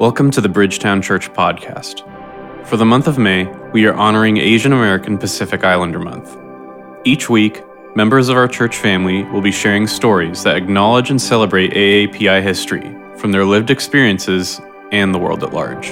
Welcome 0.00 0.30
to 0.30 0.40
the 0.40 0.48
Bridgetown 0.48 1.02
Church 1.02 1.30
Podcast. 1.34 2.06
For 2.66 2.78
the 2.78 2.86
month 2.86 3.06
of 3.06 3.18
May, 3.18 3.44
we 3.74 3.84
are 3.84 3.92
honoring 3.92 4.38
Asian 4.38 4.72
American 4.72 5.18
Pacific 5.18 5.62
Islander 5.62 5.98
Month. 5.98 6.38
Each 7.04 7.28
week, 7.28 7.62
members 7.94 8.30
of 8.30 8.38
our 8.38 8.48
church 8.48 8.78
family 8.78 9.24
will 9.24 9.42
be 9.42 9.52
sharing 9.52 9.86
stories 9.86 10.42
that 10.42 10.56
acknowledge 10.56 11.10
and 11.10 11.20
celebrate 11.20 11.72
AAPI 11.72 12.42
history 12.42 12.96
from 13.18 13.30
their 13.30 13.44
lived 13.44 13.68
experiences 13.68 14.58
and 14.90 15.14
the 15.14 15.18
world 15.18 15.44
at 15.44 15.52
large. 15.52 15.88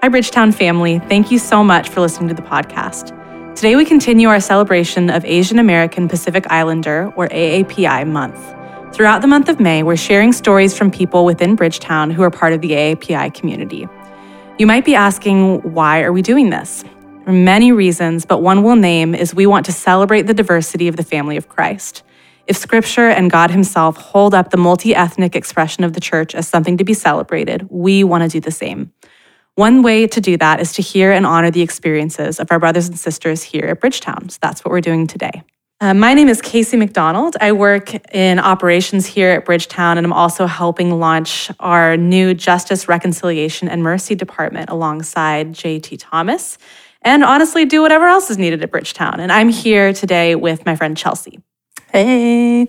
Hi, 0.00 0.08
Bridgetown 0.08 0.50
family. 0.50 0.98
Thank 0.98 1.30
you 1.30 1.38
so 1.38 1.62
much 1.62 1.90
for 1.90 2.00
listening 2.00 2.30
to 2.30 2.34
the 2.34 2.40
podcast. 2.40 3.12
Today, 3.54 3.76
we 3.76 3.84
continue 3.84 4.28
our 4.28 4.40
celebration 4.40 5.10
of 5.10 5.26
Asian 5.26 5.58
American 5.58 6.08
Pacific 6.08 6.46
Islander, 6.48 7.12
or 7.16 7.28
AAPI, 7.28 8.08
month. 8.08 8.55
Throughout 8.96 9.20
the 9.20 9.28
month 9.28 9.50
of 9.50 9.60
May, 9.60 9.82
we're 9.82 9.94
sharing 9.94 10.32
stories 10.32 10.74
from 10.74 10.90
people 10.90 11.26
within 11.26 11.54
Bridgetown 11.54 12.10
who 12.10 12.22
are 12.22 12.30
part 12.30 12.54
of 12.54 12.62
the 12.62 12.70
AAPI 12.70 13.34
community. 13.34 13.86
You 14.58 14.66
might 14.66 14.86
be 14.86 14.94
asking, 14.94 15.74
why 15.74 16.00
are 16.00 16.14
we 16.14 16.22
doing 16.22 16.48
this? 16.48 16.82
For 17.26 17.32
many 17.32 17.72
reasons, 17.72 18.24
but 18.24 18.40
one 18.40 18.62
we'll 18.62 18.74
name 18.74 19.14
is 19.14 19.34
we 19.34 19.44
want 19.44 19.66
to 19.66 19.72
celebrate 19.72 20.22
the 20.22 20.32
diversity 20.32 20.88
of 20.88 20.96
the 20.96 21.02
family 21.02 21.36
of 21.36 21.46
Christ. 21.46 22.04
If 22.46 22.56
Scripture 22.56 23.10
and 23.10 23.30
God 23.30 23.50
Himself 23.50 23.98
hold 23.98 24.32
up 24.32 24.48
the 24.48 24.56
multi 24.56 24.94
ethnic 24.94 25.36
expression 25.36 25.84
of 25.84 25.92
the 25.92 26.00
church 26.00 26.34
as 26.34 26.48
something 26.48 26.78
to 26.78 26.84
be 26.84 26.94
celebrated, 26.94 27.68
we 27.68 28.02
want 28.02 28.22
to 28.22 28.30
do 28.30 28.40
the 28.40 28.50
same. 28.50 28.94
One 29.56 29.82
way 29.82 30.06
to 30.06 30.22
do 30.22 30.38
that 30.38 30.58
is 30.58 30.72
to 30.72 30.80
hear 30.80 31.12
and 31.12 31.26
honor 31.26 31.50
the 31.50 31.60
experiences 31.60 32.40
of 32.40 32.50
our 32.50 32.58
brothers 32.58 32.88
and 32.88 32.98
sisters 32.98 33.42
here 33.42 33.66
at 33.66 33.78
Bridgetown. 33.78 34.30
So 34.30 34.38
that's 34.40 34.64
what 34.64 34.70
we're 34.70 34.80
doing 34.80 35.06
today. 35.06 35.42
Uh, 35.78 35.92
my 35.92 36.14
name 36.14 36.30
is 36.30 36.40
Casey 36.40 36.74
McDonald. 36.78 37.36
I 37.38 37.52
work 37.52 37.94
in 38.14 38.38
operations 38.38 39.04
here 39.04 39.32
at 39.32 39.44
Bridgetown, 39.44 39.98
and 39.98 40.06
I'm 40.06 40.12
also 40.12 40.46
helping 40.46 40.98
launch 40.98 41.50
our 41.60 41.98
new 41.98 42.32
Justice, 42.32 42.88
Reconciliation, 42.88 43.68
and 43.68 43.82
Mercy 43.82 44.14
Department 44.14 44.70
alongside 44.70 45.52
JT 45.52 45.98
Thomas, 46.00 46.56
and 47.02 47.22
honestly, 47.22 47.66
do 47.66 47.82
whatever 47.82 48.06
else 48.06 48.30
is 48.30 48.38
needed 48.38 48.62
at 48.62 48.70
Bridgetown. 48.70 49.20
And 49.20 49.30
I'm 49.30 49.50
here 49.50 49.92
today 49.92 50.34
with 50.34 50.64
my 50.64 50.76
friend 50.76 50.96
Chelsea. 50.96 51.40
Hey. 51.92 52.68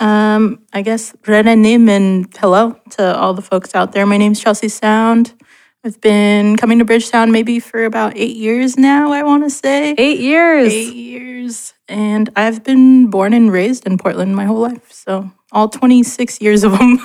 Um, 0.00 0.66
I 0.72 0.82
guess 0.82 1.12
Renanim 1.22 1.88
and 1.88 2.26
hello 2.36 2.80
to 2.90 3.16
all 3.16 3.32
the 3.32 3.42
folks 3.42 3.76
out 3.76 3.92
there. 3.92 4.06
My 4.06 4.16
name's 4.16 4.40
Chelsea 4.40 4.68
Sound. 4.68 5.34
I've 5.82 6.00
been 6.02 6.56
coming 6.56 6.78
to 6.80 6.84
Bridgetown 6.84 7.32
maybe 7.32 7.58
for 7.58 7.86
about 7.86 8.12
eight 8.14 8.36
years 8.36 8.76
now, 8.76 9.12
I 9.12 9.22
want 9.22 9.44
to 9.44 9.50
say. 9.50 9.94
Eight 9.96 10.20
years. 10.20 10.70
Eight 10.70 10.94
years. 10.94 11.72
And 11.88 12.28
I've 12.36 12.62
been 12.62 13.08
born 13.08 13.32
and 13.32 13.50
raised 13.50 13.86
in 13.86 13.96
Portland 13.96 14.36
my 14.36 14.44
whole 14.44 14.60
life. 14.60 14.92
So 14.92 15.30
all 15.52 15.70
26 15.70 16.42
years 16.42 16.64
of 16.64 16.78
them. 16.78 16.98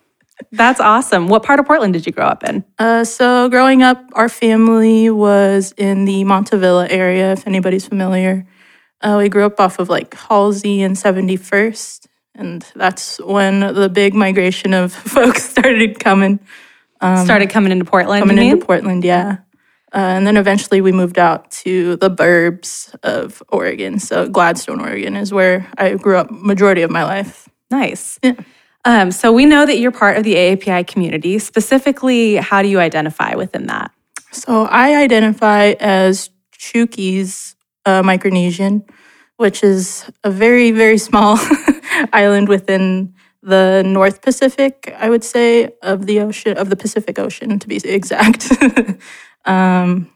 That's 0.52 0.80
awesome. 0.80 1.28
What 1.28 1.44
part 1.44 1.60
of 1.60 1.66
Portland 1.66 1.92
did 1.92 2.04
you 2.04 2.10
grow 2.10 2.26
up 2.26 2.42
in? 2.42 2.64
Uh, 2.80 3.04
so 3.04 3.48
growing 3.48 3.84
up, 3.84 4.02
our 4.14 4.28
family 4.28 5.08
was 5.08 5.72
in 5.76 6.04
the 6.04 6.24
Montavilla 6.24 6.90
area, 6.90 7.32
if 7.32 7.46
anybody's 7.46 7.86
familiar. 7.86 8.44
Uh, 9.00 9.16
we 9.18 9.28
grew 9.28 9.46
up 9.46 9.60
off 9.60 9.78
of 9.78 9.88
like 9.88 10.14
Halsey 10.14 10.82
and 10.82 10.96
71st. 10.96 12.06
And 12.34 12.66
that's 12.74 13.18
when 13.20 13.60
the 13.60 13.88
big 13.88 14.14
migration 14.14 14.74
of 14.74 14.92
folks 15.14 15.44
started 15.48 16.00
coming. 16.00 16.40
Um, 17.06 17.24
Started 17.24 17.50
coming 17.50 17.72
into 17.72 17.84
Portland. 17.84 18.22
Coming 18.22 18.38
into 18.38 18.64
Portland, 18.64 19.04
yeah. 19.04 19.38
Uh, 19.94 19.98
and 19.98 20.26
then 20.26 20.36
eventually 20.36 20.80
we 20.80 20.92
moved 20.92 21.18
out 21.18 21.50
to 21.50 21.96
the 21.96 22.10
burbs 22.10 22.94
of 23.02 23.42
Oregon. 23.48 23.98
So 23.98 24.28
Gladstone, 24.28 24.80
Oregon 24.80 25.16
is 25.16 25.32
where 25.32 25.70
I 25.78 25.94
grew 25.94 26.16
up 26.16 26.30
majority 26.30 26.82
of 26.82 26.90
my 26.90 27.04
life. 27.04 27.48
Nice. 27.70 28.18
Yeah. 28.22 28.34
Um, 28.84 29.10
so 29.10 29.32
we 29.32 29.46
know 29.46 29.66
that 29.66 29.78
you're 29.78 29.90
part 29.90 30.16
of 30.16 30.24
the 30.24 30.34
AAPI 30.34 30.86
community. 30.86 31.38
Specifically, 31.38 32.36
how 32.36 32.62
do 32.62 32.68
you 32.68 32.78
identify 32.78 33.34
within 33.34 33.66
that? 33.66 33.90
So 34.32 34.66
I 34.66 34.96
identify 34.96 35.74
as 35.80 36.30
Chuukese 36.56 37.54
uh, 37.84 38.02
Micronesian, 38.02 38.88
which 39.38 39.64
is 39.64 40.08
a 40.22 40.30
very, 40.30 40.70
very 40.70 40.98
small 40.98 41.36
island 42.12 42.48
within 42.48 43.14
the 43.46 43.82
North 43.86 44.22
Pacific, 44.22 44.92
I 44.98 45.08
would 45.08 45.22
say, 45.22 45.70
of 45.80 46.06
the 46.06 46.20
ocean, 46.20 46.58
of 46.58 46.68
the 46.68 46.76
Pacific 46.76 47.16
Ocean, 47.18 47.58
to 47.60 47.68
be 47.68 47.76
exact. 47.76 48.50
um, 49.44 50.10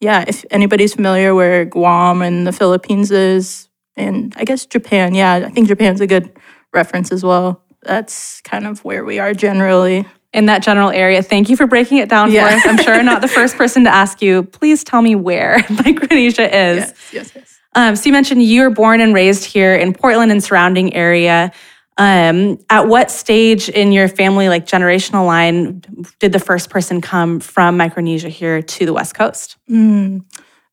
yeah, 0.00 0.24
if 0.26 0.44
anybody's 0.52 0.94
familiar 0.94 1.34
where 1.34 1.64
Guam 1.64 2.22
and 2.22 2.46
the 2.46 2.52
Philippines 2.52 3.10
is, 3.10 3.68
and 3.96 4.32
I 4.36 4.44
guess 4.44 4.64
Japan, 4.64 5.14
yeah, 5.14 5.34
I 5.46 5.50
think 5.50 5.66
Japan's 5.66 6.00
a 6.00 6.06
good 6.06 6.30
reference 6.72 7.10
as 7.10 7.24
well. 7.24 7.60
That's 7.82 8.40
kind 8.42 8.64
of 8.64 8.84
where 8.84 9.04
we 9.04 9.18
are 9.18 9.34
generally. 9.34 10.06
In 10.34 10.44
that 10.46 10.62
general 10.62 10.90
area. 10.90 11.22
Thank 11.22 11.48
you 11.48 11.56
for 11.56 11.66
breaking 11.66 11.98
it 11.98 12.10
down 12.10 12.30
yeah. 12.30 12.50
for 12.50 12.54
us. 12.54 12.66
I'm 12.66 12.84
sure 12.84 13.02
not 13.02 13.22
the 13.22 13.28
first 13.28 13.56
person 13.56 13.84
to 13.84 13.90
ask 13.90 14.20
you, 14.20 14.42
please 14.42 14.84
tell 14.84 15.00
me 15.00 15.14
where 15.14 15.64
Micronesia 15.70 16.44
is. 16.44 16.76
Yes, 16.76 17.10
yes, 17.12 17.32
yes. 17.34 17.58
Um, 17.74 17.96
so 17.96 18.06
you 18.06 18.12
mentioned 18.12 18.42
you 18.42 18.60
were 18.60 18.70
born 18.70 19.00
and 19.00 19.14
raised 19.14 19.46
here 19.46 19.74
in 19.74 19.94
Portland 19.94 20.30
and 20.30 20.44
surrounding 20.44 20.94
area. 20.94 21.50
Um, 21.98 22.60
at 22.70 22.86
what 22.86 23.10
stage 23.10 23.68
in 23.68 23.90
your 23.90 24.06
family, 24.06 24.48
like 24.48 24.66
generational 24.66 25.26
line, 25.26 25.82
did 26.20 26.30
the 26.30 26.38
first 26.38 26.70
person 26.70 27.00
come 27.00 27.40
from 27.40 27.76
Micronesia 27.76 28.28
here 28.28 28.62
to 28.62 28.86
the 28.86 28.92
West 28.92 29.16
Coast? 29.16 29.56
Mm. 29.68 30.24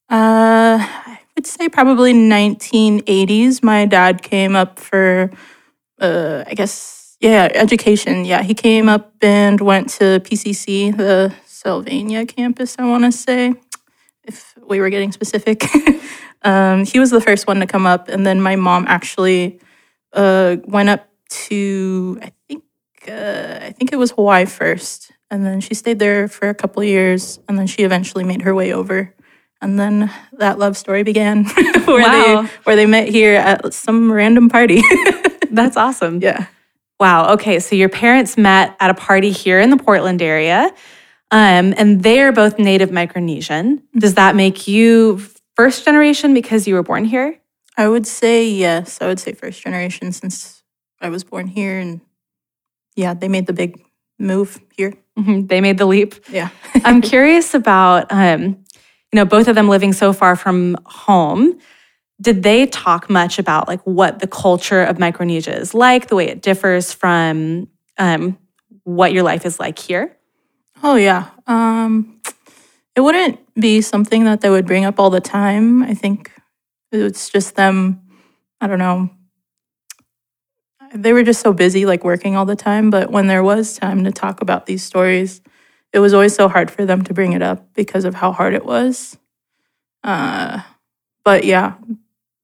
Uh, 0.08 0.78
I 0.80 1.20
would 1.36 1.48
say 1.48 1.68
probably 1.68 2.14
1980s. 2.14 3.64
My 3.64 3.88
dad 3.88 4.22
came 4.22 4.56
up 4.56 4.78
for, 4.78 5.32
uh, 6.00 6.44
I 6.46 6.54
guess, 6.54 7.18
yeah, 7.20 7.50
education. 7.56 8.24
Yeah, 8.24 8.44
he 8.44 8.54
came 8.54 8.88
up 8.88 9.12
and 9.22 9.60
went 9.60 9.90
to 9.94 10.20
PCC, 10.20 10.96
the 10.96 11.34
Sylvania 11.48 12.28
campus, 12.28 12.76
I 12.78 12.86
want 12.86 13.04
to 13.04 13.12
say, 13.12 13.56
if 14.26 14.54
we 14.64 14.80
were 14.80 14.92
getting 14.92 15.12
specific. 15.12 15.66
um, 16.44 16.86
he 16.86 17.00
was 17.00 17.10
the 17.10 17.22
first 17.22 17.48
one 17.48 17.62
to 17.62 17.66
come 17.66 17.88
up, 17.88 18.10
and 18.10 18.28
then 18.28 18.40
my 18.40 18.56
mom 18.56 18.86
actually 18.88 19.60
uh, 20.14 20.58
went 20.68 20.90
up 20.90 21.10
to 21.48 22.20
I 22.22 22.32
think 22.48 22.64
uh, 23.08 23.60
I 23.62 23.72
think 23.72 23.94
it 23.94 23.98
was 23.98 24.12
Hawaii 24.12 24.46
first, 24.46 25.12
and 25.30 25.46
then 25.46 25.62
she 25.62 25.74
stayed 25.74 26.00
there 26.00 26.28
for 26.28 26.50
a 26.50 26.56
couple 26.56 26.84
years, 26.84 27.40
and 27.48 27.58
then 27.58 27.68
she 27.68 27.84
eventually 27.84 28.24
made 28.24 28.42
her 28.44 28.56
way 28.56 28.74
over, 28.74 29.14
and 29.62 29.80
then 29.80 30.12
that 30.34 30.60
love 30.60 30.78
story 30.78 31.04
began, 31.04 31.46
where 31.86 32.02
wow. 32.02 32.42
they 32.42 32.50
where 32.64 32.76
they 32.76 32.86
met 32.86 33.08
here 33.08 33.36
at 33.36 33.74
some 33.74 34.12
random 34.12 34.50
party. 34.50 34.82
That's 35.52 35.78
awesome. 35.78 36.22
Yeah. 36.22 36.48
Wow. 37.00 37.34
Okay, 37.34 37.60
so 37.60 37.76
your 37.76 37.90
parents 37.90 38.38
met 38.38 38.76
at 38.80 38.90
a 38.90 38.94
party 38.94 39.32
here 39.32 39.60
in 39.60 39.70
the 39.70 39.78
Portland 39.78 40.22
area, 40.22 40.72
um, 41.32 41.74
and 41.78 42.02
they 42.02 42.22
are 42.22 42.32
both 42.32 42.58
native 42.58 42.90
Micronesian. 42.90 43.82
Does 43.98 44.16
that 44.16 44.36
make 44.36 44.68
you 44.68 45.22
first 45.56 45.86
generation 45.86 46.34
because 46.34 46.68
you 46.68 46.76
were 46.76 46.84
born 46.84 47.06
here? 47.06 47.40
I 47.78 47.88
would 47.88 48.08
say 48.08 48.48
yes. 48.48 49.00
I 49.02 49.08
would 49.08 49.20
say 49.20 49.34
first 49.34 49.62
generation 49.62 50.12
since 50.12 50.64
I 51.02 51.10
was 51.10 51.24
born 51.24 51.48
here, 51.48 51.80
and 51.80 52.02
yeah, 52.96 53.14
they 53.14 53.28
made 53.28 53.48
the 53.48 53.54
big 53.54 53.84
move 54.18 54.60
here. 54.76 54.94
Mm-hmm. 55.18 55.48
They 55.48 55.62
made 55.62 55.78
the 55.78 55.86
leap. 55.86 56.16
Yeah. 56.30 56.50
I'm 56.84 57.02
curious 57.02 57.54
about, 57.54 58.08
um, 58.10 58.44
you 58.44 59.16
know, 59.16 59.26
both 59.26 59.48
of 59.48 59.56
them 59.56 59.68
living 59.68 59.94
so 59.94 60.14
far 60.14 60.36
from 60.36 60.78
home. 60.86 61.60
Did 62.22 62.44
they 62.44 62.66
talk 62.68 63.10
much 63.10 63.40
about 63.40 63.68
like 63.68 63.82
what 63.82 64.20
the 64.20 64.28
culture 64.28 64.82
of 64.82 65.00
Micronesia 65.00 65.58
is 65.58 65.74
like, 65.74 66.08
the 66.08 66.16
way 66.16 66.28
it 66.28 66.42
differs 66.42 66.94
from 66.94 67.68
um, 67.98 68.38
what 68.84 69.12
your 69.12 69.24
life 69.24 69.46
is 69.46 69.60
like 69.60 69.78
here? 69.80 70.16
Oh 70.84 70.96
yeah. 70.96 71.30
Um, 71.48 72.22
it 72.96 73.02
wouldn't 73.02 73.40
be 73.56 73.82
something 73.82 74.24
that 74.26 74.42
they 74.42 74.50
would 74.50 74.66
bring 74.66 74.86
up 74.86 75.00
all 75.00 75.10
the 75.10 75.22
time. 75.22 75.84
I 75.84 75.94
think 75.94 76.32
it's 76.92 77.30
just 77.30 77.56
them. 77.56 78.02
I 78.62 78.68
don't 78.68 78.80
know 78.80 79.10
they 80.96 81.14
were 81.14 81.24
just 81.24 81.42
so 81.42 81.54
busy 81.54 81.86
like 81.86 82.04
working 82.04 82.36
all 82.36 82.46
the 82.46 82.56
time 82.56 82.90
but 82.90 83.12
when 83.12 83.28
there 83.28 83.44
was 83.44 83.78
time 83.78 84.04
to 84.04 84.12
talk 84.12 84.42
about 84.42 84.66
these 84.66 84.84
stories 84.84 85.42
it 85.96 86.00
was 86.00 86.14
always 86.14 86.36
so 86.36 86.50
hard 86.50 86.70
for 86.70 86.86
them 86.86 87.04
to 87.04 87.14
bring 87.14 87.32
it 87.32 87.42
up 87.42 87.74
because 87.74 88.04
of 88.04 88.14
how 88.14 88.34
hard 88.34 88.54
it 88.54 88.66
was. 88.66 89.18
Uh, 90.04 90.62
but 91.24 91.46
yeah 91.46 91.76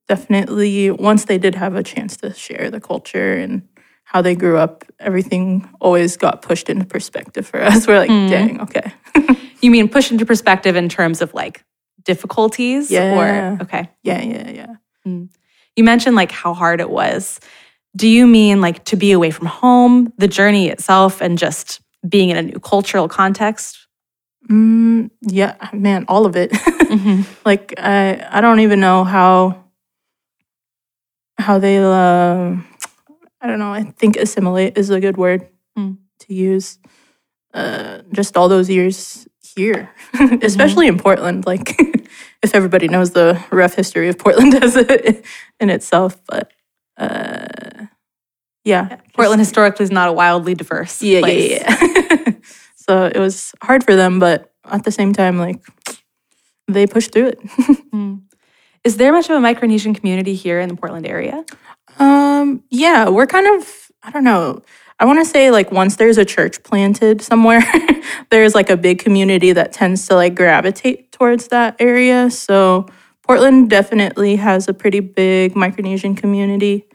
definitely 0.08 0.90
once 0.90 1.26
they 1.26 1.38
did 1.38 1.56
have 1.56 1.76
a 1.76 1.84
chance 1.84 2.18
to 2.18 2.34
share 2.34 2.70
the 2.70 2.82
culture 2.82 3.34
and 3.34 3.68
how 4.04 4.22
they 4.22 4.36
grew 4.36 4.58
up 4.58 4.84
everything 5.00 5.70
always 5.80 6.18
got 6.18 6.42
pushed 6.42 6.70
into 6.70 6.86
perspective 6.86 7.46
for 7.46 7.62
us. 7.62 7.88
We're 7.88 8.00
like 8.00 8.10
mm. 8.10 8.30
dang 8.30 8.62
okay. 8.62 8.94
You 9.62 9.70
mean 9.70 9.90
pushed 9.90 10.12
into 10.12 10.26
perspective 10.26 10.76
in 10.76 10.90
terms 10.90 11.22
of 11.22 11.34
like 11.34 11.64
difficulties 12.04 12.90
yeah. 12.90 13.16
Or 13.16 13.62
okay. 13.62 13.90
Yeah 14.02 14.22
yeah 14.22 14.50
yeah. 14.50 14.76
Mm. 15.06 15.30
you 15.76 15.84
mentioned 15.84 16.16
like 16.16 16.32
how 16.32 16.54
hard 16.54 16.82
it 16.82 16.90
was 16.90 17.40
do 17.96 18.08
you 18.08 18.26
mean 18.28 18.62
like 18.62 18.84
to 18.86 18.96
be 18.96 19.12
away 19.12 19.32
from 19.32 19.48
home, 19.48 20.14
the 20.18 20.28
journey 20.28 20.70
itself, 20.70 21.22
and 21.22 21.38
just 21.38 21.82
being 22.08 22.30
in 22.30 22.38
a 22.38 22.42
new 22.42 22.60
cultural 22.60 23.08
context? 23.08 23.88
Mm, 24.50 25.12
yeah, 25.22 25.56
man, 25.74 26.06
all 26.08 26.26
of 26.26 26.36
it. 26.36 26.52
mm-hmm. 26.52 27.22
Like 27.46 27.74
I, 27.78 28.26
I 28.32 28.42
don't 28.42 28.60
even 28.62 28.80
know 28.80 29.04
how 29.04 29.64
how 31.38 31.60
they. 31.60 31.78
Uh, 31.78 32.56
I 33.42 33.48
don't 33.48 33.60
know. 33.60 33.74
I 33.74 33.84
think 33.84 34.18
assimilate 34.18 34.78
is 34.78 34.90
a 34.90 35.00
good 35.00 35.18
word 35.18 35.48
Mm. 35.78 35.98
to 36.20 36.34
use. 36.34 36.80
Uh, 37.54 38.02
just 38.12 38.36
all 38.38 38.50
those 38.50 38.70
years 38.70 39.28
here, 39.56 39.90
especially 40.42 40.88
in 40.88 40.98
Portland. 40.98 41.46
Like, 41.46 41.80
if 42.44 42.54
everybody 42.54 42.88
knows 42.88 43.12
the 43.12 43.42
rough 43.52 43.74
history 43.74 44.10
of 44.10 44.18
Portland 44.18 44.56
as 44.56 44.76
it 44.76 45.26
in 45.60 45.70
itself, 45.70 46.20
but 46.28 46.52
uh, 46.98 47.48
yeah, 48.64 48.98
Portland 49.16 49.40
historically 49.40 49.84
is 49.84 49.92
not 49.92 50.10
a 50.10 50.14
wildly 50.14 50.54
diverse 50.54 51.02
yeah, 51.02 51.20
place. 51.20 51.52
yeah, 51.52 51.78
yeah. 51.82 52.32
so 52.76 53.06
it 53.06 53.18
was 53.18 53.54
hard 53.62 53.84
for 53.84 53.96
them, 53.96 54.20
but 54.20 54.52
at 54.66 54.84
the 54.84 54.92
same 54.92 55.14
time, 55.14 55.38
like 55.38 55.62
they 56.68 56.88
pushed 56.88 57.12
through 57.12 57.34
it. 57.34 57.40
Is 58.84 58.98
there 58.98 59.12
much 59.12 59.30
of 59.30 59.44
a 59.44 59.46
Micronesian 59.46 59.96
community 59.96 60.34
here 60.34 60.60
in 60.60 60.68
the 60.68 60.76
Portland 60.76 61.06
area? 61.06 61.46
Um, 62.00 62.64
yeah, 62.72 63.10
we're 63.10 63.28
kind 63.28 63.46
of, 63.48 63.92
I 64.02 64.10
don't 64.10 64.24
know. 64.24 64.64
I 65.00 65.06
want 65.06 65.20
to 65.20 65.26
say 65.26 65.52
like 65.52 65.72
once 65.72 65.98
there's 65.98 66.18
a 66.18 66.26
church 66.26 66.64
planted 66.64 67.22
somewhere, 67.22 67.62
there's 68.32 68.56
like 68.56 68.70
a 68.70 68.78
big 68.78 69.00
community 69.00 69.52
that 69.52 69.72
tends 69.72 70.08
to 70.08 70.16
like 70.16 70.36
gravitate 70.36 71.12
towards 71.12 71.50
that 71.50 71.76
area. 71.80 72.32
So 72.32 72.88
Portland 73.24 73.70
definitely 73.70 74.36
has 74.38 74.68
a 74.68 74.74
pretty 74.74 75.00
big 75.00 75.54
Micronesian 75.54 76.18
community. 76.18 76.88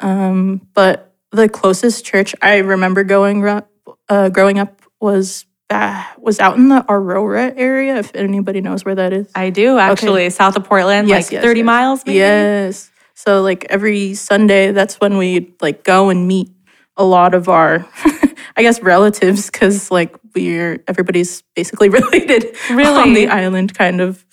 Um, 0.00 0.68
but 0.74 1.07
the 1.32 1.48
closest 1.48 2.04
church 2.04 2.34
I 2.42 2.58
remember 2.58 3.04
going 3.04 3.46
up, 3.46 3.70
uh, 4.08 4.28
growing 4.30 4.58
up 4.58 4.82
was 5.00 5.44
uh, 5.70 6.02
was 6.18 6.40
out 6.40 6.56
in 6.56 6.68
the 6.68 6.84
Aurora 6.88 7.52
area. 7.56 7.96
If 7.98 8.14
anybody 8.14 8.60
knows 8.60 8.84
where 8.84 8.94
that 8.94 9.12
is. 9.12 9.30
I 9.34 9.50
do 9.50 9.78
actually, 9.78 10.30
south 10.30 10.56
of 10.56 10.64
Portland, 10.64 11.08
Yes, 11.08 11.26
like 11.26 11.32
yes, 11.32 11.42
30 11.44 11.60
yes. 11.60 11.64
miles 11.66 12.06
maybe. 12.06 12.18
Yes. 12.18 12.90
So 13.14 13.42
like 13.42 13.66
every 13.68 14.14
Sunday, 14.14 14.72
that's 14.72 14.96
when 15.00 15.18
we 15.18 15.54
like 15.60 15.84
go 15.84 16.08
and 16.08 16.26
meet 16.26 16.50
a 16.96 17.04
lot 17.04 17.34
of 17.34 17.48
our, 17.48 17.86
I 18.56 18.62
guess, 18.62 18.80
relatives, 18.80 19.50
because 19.50 19.90
like 19.90 20.16
we're 20.34 20.82
everybody's 20.88 21.42
basically 21.54 21.88
related 22.00 22.56
really? 22.70 22.86
on 22.86 23.12
the 23.12 23.28
island, 23.28 23.76
kind 23.76 24.00
of. 24.00 24.24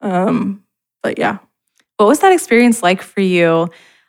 Um, 0.00 0.64
but 1.02 1.18
yeah, 1.18 1.38
What 1.96 2.06
was 2.06 2.20
that 2.20 2.32
experience 2.32 2.82
like 2.82 3.02
for 3.02 3.20
you? 3.20 3.68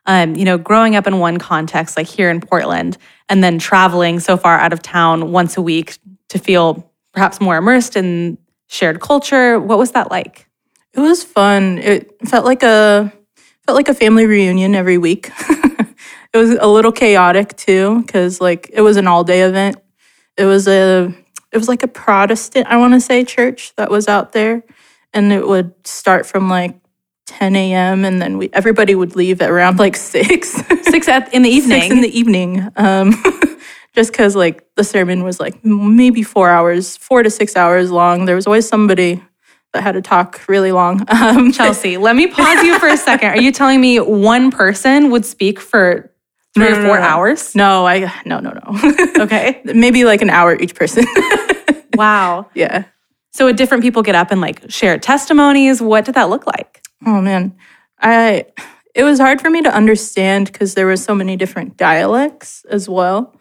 Um, 0.10 0.36
you 0.36 0.44
know, 0.44 0.58
growing 0.58 0.96
up 0.96 1.08
in 1.08 1.20
one 1.20 1.38
context, 1.38 1.96
like 1.96 2.08
here 2.08 2.30
in 2.30 2.42
Portland, 2.42 2.98
and 3.30 3.44
then 3.44 3.60
traveling 3.60 4.20
so 4.20 4.38
far 4.38 4.58
out 4.58 4.74
of 4.74 4.82
town 4.82 5.32
once 5.32 5.56
a 5.56 5.62
week 5.62 5.98
to 6.30 6.40
feel 6.40 6.92
perhaps 7.14 7.40
more 7.40 7.58
immersed 7.58 7.96
in 7.96 8.38
shared 8.68 9.00
culture. 9.02 9.60
What 9.60 9.78
was 9.78 9.92
that 9.92 10.10
like? 10.12 10.50
it 10.94 11.00
was 11.00 11.24
fun. 11.24 11.78
It 11.78 12.12
felt 12.28 12.46
like 12.46 12.64
a 12.64 13.12
felt 13.66 13.76
like 13.76 13.90
a 13.90 13.94
family 13.94 14.26
reunion 14.26 14.76
every 14.76 14.98
week. 14.98 15.32
it 16.34 16.38
was 16.38 16.52
a 16.52 16.68
little 16.68 16.92
chaotic 16.92 17.56
too, 17.56 18.02
because 18.02 18.42
like 18.42 18.70
it 18.74 18.82
was 18.82 18.98
an 18.98 19.08
all 19.08 19.24
day 19.24 19.42
event. 19.42 19.78
It 20.38 20.46
was 20.46 20.68
a 20.68 21.14
it 21.52 21.58
was 21.58 21.68
like 21.68 21.84
a 21.84 21.88
Protestant, 21.88 22.68
I 22.68 22.78
want 22.78 22.94
to 22.94 23.02
say, 23.02 23.24
church 23.24 23.74
that 23.76 23.90
was 23.90 24.08
out 24.08 24.34
there, 24.34 24.64
and 25.14 25.32
it 25.32 25.48
would 25.48 25.74
start 25.86 26.26
from 26.26 26.50
like 26.50 26.76
10 27.30 27.56
a.m. 27.56 28.04
and 28.06 28.22
then 28.22 28.38
we 28.38 28.50
everybody 28.54 28.96
would 28.96 29.16
leave 29.16 29.42
at 29.42 29.50
around 29.50 29.80
like 29.80 29.96
six, 29.96 30.50
Six 30.84 31.08
at, 31.08 31.34
in 31.34 31.44
the 31.44 31.50
evening. 31.50 31.82
six 31.82 31.94
in 31.94 32.02
the 32.02 32.20
evening. 32.20 32.68
Um, 32.76 33.12
just 33.96 34.12
because 34.12 34.36
like 34.36 34.66
the 34.76 34.84
sermon 34.84 35.24
was 35.24 35.40
like 35.40 35.64
maybe 35.64 36.24
four 36.24 36.50
hours, 36.50 36.98
four 36.98 37.24
to 37.24 37.30
six 37.30 37.56
hours 37.56 37.92
long. 37.92 38.26
There 38.26 38.36
was 38.36 38.48
always 38.48 38.68
somebody 38.68 39.24
that 39.74 39.84
had 39.84 39.92
to 39.94 40.02
talk 40.02 40.42
really 40.48 40.72
long. 40.72 41.06
Um, 41.10 41.52
Chelsea, 41.52 41.98
let 41.98 42.16
me 42.16 42.28
pause 42.28 42.64
you 42.64 42.80
for 42.80 42.88
a 42.88 42.98
second. 42.98 43.30
Are 43.30 43.42
you 43.42 43.52
telling 43.52 43.80
me 43.80 44.00
one 44.00 44.50
person 44.52 45.12
would 45.12 45.26
speak 45.26 45.60
for 45.60 46.12
three 46.56 46.64
No, 46.64 46.70
or 46.70 46.76
no, 46.76 46.82
no, 46.82 46.88
four 46.88 46.98
no. 47.00 47.04
hours? 47.06 47.56
No, 47.56 47.86
I 47.88 48.12
no 48.26 48.40
no 48.40 48.52
no. 48.52 49.24
Okay. 49.24 49.62
Maybe 49.66 50.04
like 50.06 50.22
an 50.24 50.30
hour 50.32 50.56
each 50.56 50.74
person. 50.76 51.06
Wow. 51.96 52.50
yeah. 52.56 52.86
So 53.32 53.46
would 53.46 53.58
different 53.58 53.84
people 53.84 54.02
get 54.02 54.16
up 54.16 54.32
and 54.32 54.42
like 54.42 54.70
share 54.72 54.98
testimonies? 54.98 55.82
What 55.82 56.06
did 56.06 56.16
that 56.16 56.30
look 56.30 56.48
like? 56.48 56.79
Oh 57.06 57.22
man. 57.22 57.56
I 58.00 58.46
it 58.96 59.04
was 59.04 59.20
hard 59.20 59.40
for 59.42 59.50
me 59.50 59.62
to 59.62 59.74
understand 59.74 60.52
because 60.52 60.74
there 60.74 60.86
were 60.86 60.98
so 60.98 61.14
many 61.16 61.36
different 61.36 61.78
dialects 61.78 62.66
as 62.70 62.90
well. 62.90 63.36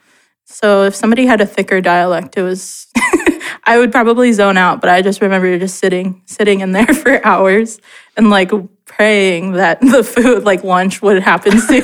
So 0.45 0.85
if 0.85 0.95
somebody 0.95 1.27
had 1.27 1.41
a 1.41 1.47
thicker 1.47 1.81
dialect, 1.81 2.37
it 2.37 2.43
was 2.43 2.87
I 3.65 3.79
would 3.79 3.93
probably 3.93 4.33
zone 4.33 4.57
out, 4.57 4.81
but 4.81 4.89
I 4.91 5.03
just 5.03 5.21
remember 5.21 5.59
just 5.59 5.79
sitting 5.79 6.23
sitting 6.27 6.61
in 6.61 6.73
there 6.73 6.87
for 6.95 7.25
hours 7.27 7.81
and 8.17 8.31
like 8.31 8.51
praying 8.85 9.53
that 9.53 9.81
the 9.83 10.03
food 10.05 10.45
like 10.45 10.65
lunch 10.65 11.03
would 11.03 11.23
happen 11.23 11.59
soon. 11.61 11.83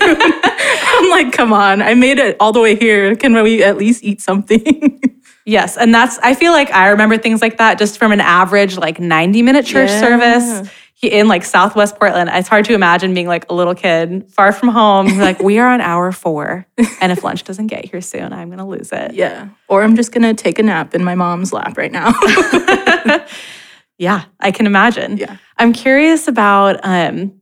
I'm 0.96 1.10
like, 1.10 1.32
come 1.32 1.52
on, 1.52 1.82
I 1.82 1.94
made 1.94 2.18
it 2.18 2.36
all 2.40 2.52
the 2.52 2.60
way 2.60 2.76
here. 2.76 3.14
Can 3.16 3.34
we 3.42 3.62
at 3.62 3.76
least 3.76 4.02
eat 4.04 4.20
something? 4.20 5.00
Yes. 5.46 5.76
And 5.76 5.94
that's, 5.94 6.18
I 6.20 6.32
feel 6.34 6.52
like 6.52 6.70
I 6.70 6.88
remember 6.88 7.18
things 7.18 7.42
like 7.42 7.58
that 7.58 7.78
just 7.78 7.98
from 7.98 8.12
an 8.12 8.20
average 8.20 8.78
like 8.78 8.98
90 8.98 9.42
minute 9.42 9.66
church 9.66 9.90
Yeah. 9.90 10.00
service 10.00 10.70
in 11.10 11.28
like 11.28 11.44
Southwest 11.44 11.98
Portland. 11.98 12.30
It's 12.32 12.48
hard 12.48 12.64
to 12.66 12.74
imagine 12.74 13.14
being 13.14 13.26
like 13.26 13.50
a 13.50 13.54
little 13.54 13.74
kid 13.74 14.30
far 14.30 14.52
from 14.52 14.68
home. 14.70 15.18
Like, 15.18 15.40
we 15.40 15.58
are 15.58 15.68
on 15.68 15.80
hour 15.80 16.12
four. 16.12 16.66
And 17.00 17.12
if 17.12 17.22
lunch 17.24 17.44
doesn't 17.44 17.68
get 17.68 17.84
here 17.84 18.00
soon, 18.00 18.32
I'm 18.32 18.48
going 18.48 18.58
to 18.58 18.64
lose 18.64 18.90
it. 18.92 19.14
yeah. 19.14 19.48
Or 19.68 19.82
I'm 19.82 19.96
just 19.96 20.12
gonna 20.12 20.34
take 20.34 20.58
a 20.58 20.62
nap 20.62 20.94
in 20.94 21.02
my 21.04 21.14
mom's 21.14 21.52
lap 21.52 21.76
right 21.76 21.92
now. 21.92 22.12
Yeah, 23.96 24.24
I 24.40 24.50
can 24.50 24.66
imagine. 24.66 25.18
Yeah. 25.18 25.36
I'm 25.56 25.72
curious 25.72 26.26
about 26.26 26.80
um 26.82 27.40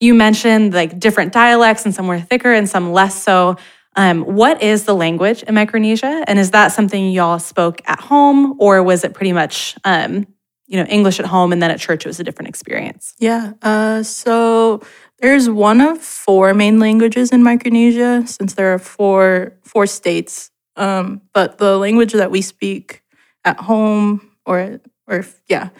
you 0.00 0.12
mentioned 0.12 0.74
like 0.74 0.98
different 0.98 1.32
dialects 1.32 1.84
and 1.84 1.94
some 1.94 2.08
were 2.08 2.20
thicker 2.20 2.52
and 2.52 2.68
some 2.68 2.92
less 2.92 3.22
so. 3.22 3.56
Um, 3.96 4.22
what 4.22 4.60
is 4.60 4.84
the 4.86 4.94
language 4.94 5.44
in 5.44 5.54
Micronesia? 5.54 6.24
And 6.26 6.36
is 6.36 6.50
that 6.50 6.72
something 6.72 7.12
y'all 7.12 7.38
spoke 7.38 7.80
at 7.86 8.00
home 8.00 8.56
or 8.58 8.82
was 8.82 9.04
it 9.04 9.14
pretty 9.14 9.32
much 9.32 9.76
um, 9.84 10.26
you 10.66 10.78
know, 10.78 10.84
English 10.84 11.20
at 11.20 11.26
home 11.26 11.52
and 11.52 11.62
then 11.62 11.70
at 11.70 11.78
church 11.78 12.04
it 12.04 12.08
was 12.08 12.20
a 12.20 12.24
different 12.24 12.48
experience? 12.48 13.14
Yeah. 13.18 13.52
Uh, 13.62 14.02
so 14.02 14.82
there's 15.18 15.48
one 15.48 15.80
of 15.80 15.98
four 16.00 16.54
main 16.54 16.78
languages 16.78 17.32
in 17.32 17.42
Micronesia, 17.42 18.26
since 18.26 18.54
there 18.54 18.72
are 18.74 18.78
four 18.78 19.54
four 19.62 19.86
states. 19.86 20.50
Um, 20.76 21.22
but 21.32 21.58
the 21.58 21.78
language 21.78 22.12
that 22.12 22.30
we 22.30 22.42
speak 22.42 23.02
at 23.44 23.60
home, 23.60 24.32
or 24.44 24.80
or 25.06 25.24
yeah, 25.48 25.70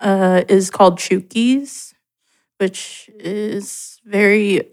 uh, 0.00 0.42
is 0.48 0.70
called 0.70 0.98
Chuukese, 0.98 1.94
which 2.58 3.10
is 3.18 4.00
very 4.04 4.62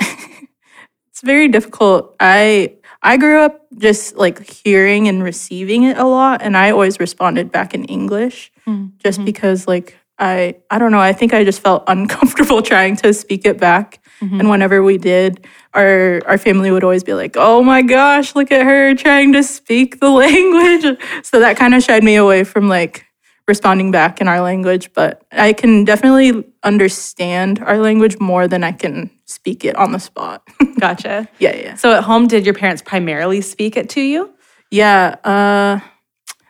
it's 1.10 1.22
very 1.24 1.48
difficult. 1.48 2.16
I 2.20 2.76
I 3.02 3.18
grew 3.18 3.40
up 3.42 3.68
just 3.78 4.16
like 4.16 4.50
hearing 4.50 5.08
and 5.08 5.24
receiving 5.24 5.84
it 5.84 5.98
a 5.98 6.06
lot, 6.06 6.42
and 6.42 6.56
I 6.56 6.72
always 6.72 7.00
responded 7.00 7.52
back 7.52 7.74
in 7.74 7.84
English 7.86 8.52
just 8.98 9.24
because 9.26 9.68
like 9.68 9.98
I 10.18 10.56
I 10.72 10.80
don't 10.80 10.92
know, 10.92 11.00
I 11.00 11.14
think 11.14 11.34
I 11.34 11.44
just 11.44 11.62
felt 11.62 11.84
uncomfortable 11.88 12.62
trying 12.62 12.96
to 12.98 13.14
speak 13.14 13.46
it 13.46 13.58
back. 13.60 14.00
And 14.22 14.50
whenever 14.50 14.82
we 14.82 14.98
did, 14.98 15.46
our 15.74 16.22
our 16.26 16.38
family 16.38 16.72
would 16.72 16.84
always 16.84 17.04
be 17.04 17.14
like, 17.14 17.36
"Oh 17.38 17.62
my 17.62 17.82
gosh, 17.82 18.34
look 18.34 18.52
at 18.52 18.66
her 18.66 18.96
trying 18.96 19.34
to 19.34 19.44
speak 19.44 20.00
the 20.00 20.10
language." 20.26 20.98
so 21.24 21.40
that 21.40 21.58
kind 21.58 21.76
of 21.76 21.84
shied 21.84 22.04
me 22.04 22.16
away 22.16 22.44
from 22.44 22.68
like 22.70 23.06
responding 23.48 23.92
back 23.92 24.22
in 24.22 24.28
our 24.28 24.42
language, 24.42 24.92
but 24.94 25.24
I 25.32 25.54
can 25.54 25.84
definitely 25.86 26.44
understand 26.64 27.60
our 27.60 27.78
language 27.78 28.20
more 28.20 28.48
than 28.48 28.64
I 28.64 28.72
can 28.72 29.12
speak 29.26 29.64
it 29.64 29.76
on 29.76 29.92
the 29.92 30.00
spot. 30.00 30.42
Gotcha. 30.80 31.28
yeah, 31.40 31.56
yeah. 31.56 31.76
So 31.76 31.94
at 31.94 32.04
home, 32.04 32.28
did 32.28 32.46
your 32.46 32.56
parents 32.56 32.82
primarily 32.82 33.42
speak 33.42 33.78
it 33.78 33.90
to 33.92 34.02
you? 34.02 34.34
Yeah, 34.72 35.16
uh, 35.24 35.80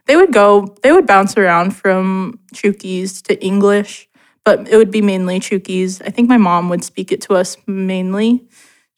they 0.07 0.15
would 0.15 0.33
go, 0.33 0.75
they 0.83 0.91
would 0.91 1.07
bounce 1.07 1.37
around 1.37 1.75
from 1.75 2.39
Chuukese 2.53 3.21
to 3.23 3.43
English, 3.43 4.07
but 4.43 4.67
it 4.69 4.77
would 4.77 4.91
be 4.91 5.01
mainly 5.01 5.39
Chuukese. 5.39 6.01
I 6.05 6.09
think 6.09 6.29
my 6.29 6.37
mom 6.37 6.69
would 6.69 6.83
speak 6.83 7.11
it 7.11 7.21
to 7.21 7.33
us 7.33 7.57
mainly 7.65 8.47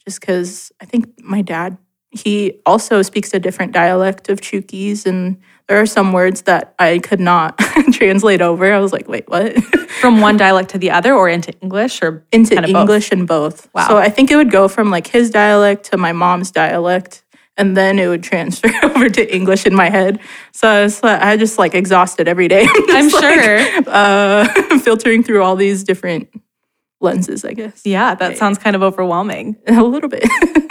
just 0.07 0.21
because 0.21 0.71
I 0.79 0.85
think 0.85 1.21
my 1.21 1.41
dad, 1.41 1.77
he 2.11 2.61
also 2.65 3.01
speaks 3.01 3.33
a 3.33 3.39
different 3.39 3.73
dialect 3.73 4.29
of 4.29 4.39
Chuukese, 4.39 5.05
and 5.05 5.37
there 5.67 5.81
are 5.81 5.85
some 5.85 6.13
words 6.13 6.43
that 6.43 6.73
I 6.79 6.99
could 6.99 7.19
not 7.19 7.57
translate 7.91 8.41
over. 8.41 8.71
I 8.71 8.79
was 8.79 8.93
like, 8.93 9.09
wait, 9.09 9.27
what? 9.27 9.61
From 9.99 10.21
one 10.21 10.37
dialect 10.37 10.69
to 10.69 10.77
the 10.77 10.91
other 10.91 11.13
or 11.13 11.27
into 11.27 11.51
English 11.59 12.01
or 12.01 12.25
into 12.31 12.55
kind 12.55 12.65
of 12.65 12.71
both? 12.71 12.81
English 12.81 13.11
and 13.11 13.27
both. 13.27 13.67
Wow. 13.73 13.87
So 13.89 13.97
I 13.97 14.07
think 14.07 14.31
it 14.31 14.37
would 14.37 14.51
go 14.51 14.67
from 14.67 14.91
like 14.91 15.07
his 15.07 15.29
dialect 15.29 15.85
to 15.91 15.97
my 15.97 16.13
mom's 16.13 16.51
dialect, 16.51 17.23
and 17.57 17.75
then 17.75 17.99
it 17.99 18.07
would 18.07 18.23
transfer 18.23 18.71
over 18.83 19.09
to 19.09 19.35
English 19.35 19.65
in 19.65 19.75
my 19.75 19.89
head. 19.89 20.19
So 20.51 20.85
it's 20.85 21.03
like, 21.03 21.21
I 21.21 21.37
just 21.37 21.57
like 21.57 21.73
exhausted 21.73 22.27
every 22.27 22.47
day. 22.47 22.67
I'm 22.89 23.09
like, 23.09 23.23
sure. 23.43 23.83
uh, 23.87 24.79
filtering 24.79 25.23
through 25.23 25.43
all 25.43 25.55
these 25.55 25.83
different 25.83 26.29
lenses, 27.01 27.43
I 27.45 27.53
guess. 27.53 27.81
Yeah, 27.85 28.15
that 28.15 28.37
sounds 28.37 28.57
kind 28.57 28.75
of 28.75 28.83
overwhelming. 28.83 29.57
A 29.67 29.83
little 29.83 30.09
bit. 30.09 30.25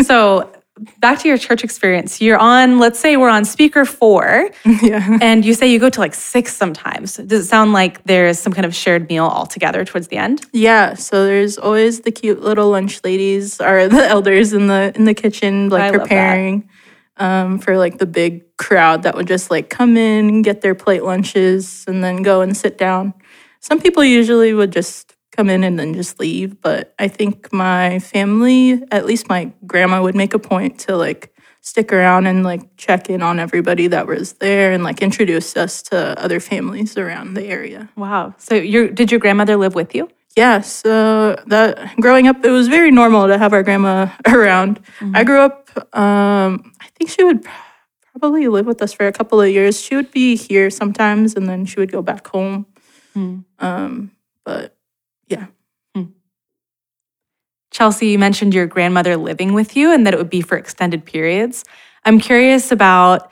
So 0.07 0.50
back 0.99 1.19
to 1.21 1.28
your 1.28 1.38
church 1.38 1.64
experience. 1.64 2.21
You're 2.21 2.38
on, 2.38 2.78
let's 2.78 2.99
say 2.99 3.16
we're 3.16 3.31
on 3.31 3.45
speaker 3.45 3.85
four, 3.85 4.50
yeah. 4.83 5.19
and 5.21 5.45
you 5.45 5.55
say 5.55 5.71
you 5.71 5.78
go 5.78 5.90
to 5.90 6.00
like 6.00 6.14
six 6.14 6.55
sometimes. 6.55 7.16
Does 7.16 7.47
it 7.47 7.49
sound 7.49 7.73
like 7.73 8.02
there's 8.05 8.38
some 8.38 8.52
kind 8.52 8.66
of 8.66 8.75
shared 8.75 9.09
meal 9.09 9.25
all 9.25 9.47
together 9.47 9.85
towards 9.85 10.09
the 10.09 10.16
end? 10.16 10.45
Yeah, 10.52 10.95
so 10.95 11.25
there's 11.25 11.59
always 11.59 12.00
the 12.00 12.11
cute 12.11 12.43
little 12.43 12.71
lunch 12.71 13.02
ladies 13.05 13.61
or 13.61 13.88
the 13.88 14.07
elders 14.07 14.52
in 14.52 14.66
the 14.66 14.93
in 14.95 15.05
the 15.05 15.14
kitchen 15.14 15.73
I 15.73 15.76
like 15.76 15.93
that. 15.93 16.00
preparing 16.00 16.69
um, 17.19 17.59
for 17.59 17.77
like 17.77 17.99
the 17.99 18.07
big 18.07 18.57
crowd 18.57 19.03
that 19.03 19.15
would 19.15 19.27
just 19.27 19.51
like 19.51 19.71
come 19.71 19.97
in 19.97 20.29
and 20.29 20.45
get 20.45 20.61
their 20.61 20.75
plate 20.75 21.03
lunches 21.03 21.85
and 21.87 22.03
then 22.03 22.23
go 22.23 22.41
and 22.41 22.57
sit 22.57 22.79
down. 22.79 23.15
Some 23.61 23.81
people 23.81 24.05
usually 24.05 24.53
would 24.53 24.73
just 24.73 25.15
come 25.33 25.51
in 25.51 25.65
and 25.65 25.79
then 25.79 25.93
just 25.95 26.19
leave, 26.19 26.61
but 26.61 26.95
I 26.99 27.09
think 27.09 27.53
my 27.53 27.99
family, 27.99 28.83
at 28.91 29.05
least 29.05 29.29
my 29.29 29.53
grandma 29.67 30.03
would 30.03 30.15
make 30.15 30.35
a 30.35 30.39
point 30.39 30.79
to 30.81 30.97
like 30.97 31.35
stick 31.61 31.93
around 31.93 32.27
and 32.27 32.45
like 32.45 32.77
check 32.77 33.11
in 33.11 33.23
on 33.23 33.41
everybody 33.41 33.89
that 33.89 34.07
was 34.07 34.35
there 34.35 34.73
and 34.73 34.85
like 34.85 35.03
introduce 35.03 35.57
us 35.57 35.83
to 35.83 36.19
other 36.23 36.39
families 36.39 36.97
around 36.97 37.35
the 37.35 37.45
area. 37.45 37.91
Wow. 37.97 38.35
So 38.39 38.55
your 38.55 38.89
did 38.89 39.11
your 39.11 39.21
grandmother 39.21 39.57
live 39.57 39.75
with 39.75 39.95
you? 39.95 40.09
Yeah, 40.37 40.61
so 40.61 41.35
that 41.47 41.97
growing 41.97 42.28
up, 42.28 42.45
it 42.45 42.50
was 42.50 42.69
very 42.69 42.90
normal 42.90 43.26
to 43.26 43.38
have 43.38 43.52
our 43.55 43.62
grandma 43.62 44.11
around. 44.28 44.81
I 45.14 45.25
grew 45.25 45.40
up. 45.40 45.71
Um, 45.97 46.73
I 46.81 46.88
think 46.97 47.11
she 47.11 47.25
would 47.25 47.45
probably 48.19 48.47
live 48.49 48.66
with 48.66 48.83
us 48.83 48.93
for 48.93 49.07
a 49.07 49.12
couple 49.12 49.40
of 49.40 49.49
years. 49.50 49.81
She 49.81 49.97
would 49.97 50.11
be 50.11 50.37
here 50.37 50.69
sometimes, 50.71 51.35
and 51.37 51.49
then 51.49 51.64
she 51.64 51.81
would 51.81 51.90
go 51.90 52.02
back 52.02 52.26
home. 52.28 52.66
Um, 53.59 54.11
but 54.45 54.76
yeah, 55.28 55.47
Chelsea, 57.71 58.09
you 58.09 58.19
mentioned 58.19 58.55
your 58.55 58.66
grandmother 58.66 59.16
living 59.19 59.52
with 59.52 59.76
you 59.76 59.93
and 59.93 60.07
that 60.07 60.14
it 60.14 60.16
would 60.19 60.31
be 60.31 60.40
for 60.40 60.57
extended 60.57 61.05
periods. 61.05 61.64
I'm 62.07 62.19
curious 62.21 62.73
about, 62.73 63.31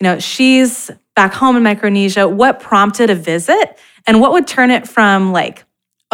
you 0.00 0.04
know, 0.04 0.18
she's 0.18 0.90
back 1.14 1.34
home 1.34 1.56
in 1.56 1.62
Micronesia. 1.62 2.26
What 2.26 2.58
prompted 2.60 3.10
a 3.10 3.14
visit 3.14 3.78
and 4.06 4.18
what 4.20 4.32
would 4.32 4.46
turn 4.46 4.70
it 4.70 4.88
from 4.88 5.32
like, 5.32 5.64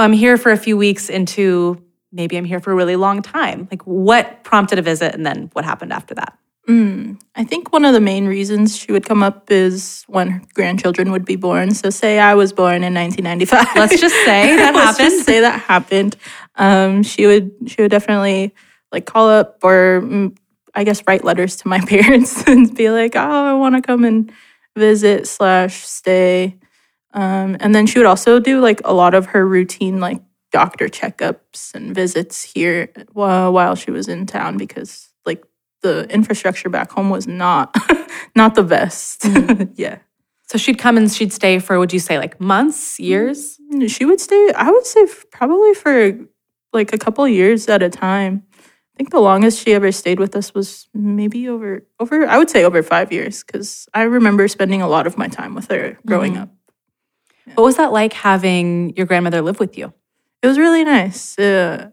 I'm 0.03 0.13
here 0.13 0.37
for 0.37 0.51
a 0.53 0.57
few 0.57 0.77
weeks 0.77 1.09
into 1.09 1.83
maybe 2.13 2.37
I'm 2.37 2.45
here 2.45 2.61
for 2.61 2.73
a 2.73 2.75
really 2.75 2.97
long 2.97 3.23
time? 3.23 3.69
Like, 3.71 3.83
what 3.83 4.43
prompted 4.45 4.79
a 4.79 4.83
visit 4.83 5.15
and 5.15 5.27
then 5.27 5.51
what 5.53 5.65
happened 5.65 5.93
after 5.93 6.15
that? 6.15 6.39
Mm, 6.69 7.19
I 7.35 7.45
think 7.45 7.73
one 7.73 7.87
of 7.87 7.95
the 7.95 8.01
main 8.01 8.27
reasons 8.27 8.77
she 8.77 8.93
would 8.93 9.05
come 9.07 9.23
up 9.23 9.51
is 9.51 10.05
when 10.07 10.31
her 10.31 10.43
grandchildren 10.53 11.11
would 11.13 11.25
be 11.25 11.37
born. 11.37 11.73
So, 11.73 11.89
say 11.89 12.19
I 12.19 12.35
was 12.35 12.53
born 12.53 12.85
in 12.85 12.93
1995. 12.95 13.75
Let's 13.75 13.99
just 13.99 14.15
say 14.27 14.55
that 14.57 14.75
Let's 14.75 14.99
happened. 14.99 15.15
just 15.15 15.25
say 15.27 15.41
that 15.41 15.61
happened. 15.61 16.17
Um, 16.57 17.03
she 17.03 17.27
would 17.27 17.53
she 17.67 17.81
would 17.81 17.91
definitely 17.91 18.55
like 18.93 19.07
call 19.07 19.31
up 19.31 19.59
or 19.63 20.03
mm, 20.05 20.37
I 20.75 20.85
guess 20.85 21.03
write 21.07 21.25
letters 21.25 21.57
to 21.57 21.69
my 21.69 21.81
parents 21.87 22.47
and 22.47 22.75
be 22.75 22.91
like, 22.91 23.17
"Oh, 23.17 23.21
I 23.21 23.55
want 23.55 23.75
to 23.77 23.81
come 23.81 24.05
and 24.05 24.31
visit 24.77 25.27
slash 25.27 25.87
stay." 25.87 26.59
Um, 27.15 27.57
and 27.61 27.75
then 27.75 27.87
she 27.87 27.99
would 27.99 28.07
also 28.07 28.39
do 28.39 28.61
like 28.61 28.81
a 28.85 28.93
lot 28.93 29.15
of 29.15 29.27
her 29.27 29.47
routine 29.47 29.99
like 30.01 30.23
doctor 30.51 30.89
checkups 30.89 31.75
and 31.75 31.95
visits 31.95 32.43
here 32.43 32.91
while 33.13 33.53
while 33.53 33.75
she 33.75 33.91
was 33.91 34.09
in 34.09 34.27
town 34.27 34.57
because 34.57 35.11
like 35.27 35.43
the 35.83 36.09
infrastructure 36.11 36.69
back 36.69 36.91
home 36.91 37.11
was 37.11 37.27
not 37.27 37.75
not 38.37 38.55
the 38.55 38.63
best. 38.63 39.23
Mm-hmm. 39.23 39.73
yeah. 39.77 39.99
So 40.49 40.57
she'd 40.57 40.79
come 40.79 40.97
and 40.97 41.13
she'd 41.13 41.33
stay 41.33 41.59
for, 41.59 41.79
would 41.79 41.93
you 41.93 41.99
say, 41.99 42.17
like 42.17 42.41
months, 42.41 42.99
years? 42.99 43.59
Mm-hmm. 43.59 43.87
She 43.87 44.07
would 44.07 44.19
stay, 44.19 44.51
I 44.57 44.71
would 44.71 44.87
say 44.87 45.07
probably 45.31 45.75
for 45.75 46.19
like 46.73 46.95
a 46.95 46.99
couple 46.99 47.25
of 47.25 47.31
years 47.31 47.69
at 47.69 47.83
a 47.83 47.91
time. 47.91 48.45
I 48.55 48.97
think 48.97 49.11
the 49.11 49.21
longest 49.21 49.63
she 49.63 49.75
ever 49.75 49.93
stayed 49.93 50.19
with 50.19 50.35
us 50.35 50.55
was 50.55 50.89
maybe 50.93 51.49
over 51.49 51.87
over 52.01 52.27
I 52.27 52.37
would 52.37 52.51
say 52.51 52.65
over 52.65 52.83
5 52.83 53.13
years 53.13 53.45
cuz 53.45 53.89
I 53.95 54.03
remember 54.03 54.49
spending 54.49 54.83
a 54.83 54.89
lot 54.89 55.07
of 55.07 55.17
my 55.17 55.29
time 55.29 55.55
with 55.55 55.71
her 55.71 55.99
growing 56.05 56.33
mm-hmm. 56.33 56.43
up. 56.43 56.58
What 57.55 57.65
was 57.65 57.77
that 57.77 57.93
like 57.93 58.13
having 58.13 58.95
your 58.97 59.07
grandmother 59.07 59.43
live 59.43 59.61
with 59.61 59.77
you? 59.77 59.93
It 60.43 60.47
was 60.47 60.59
really 60.59 60.85
nice. 60.85 61.39
Uh, 61.39 61.91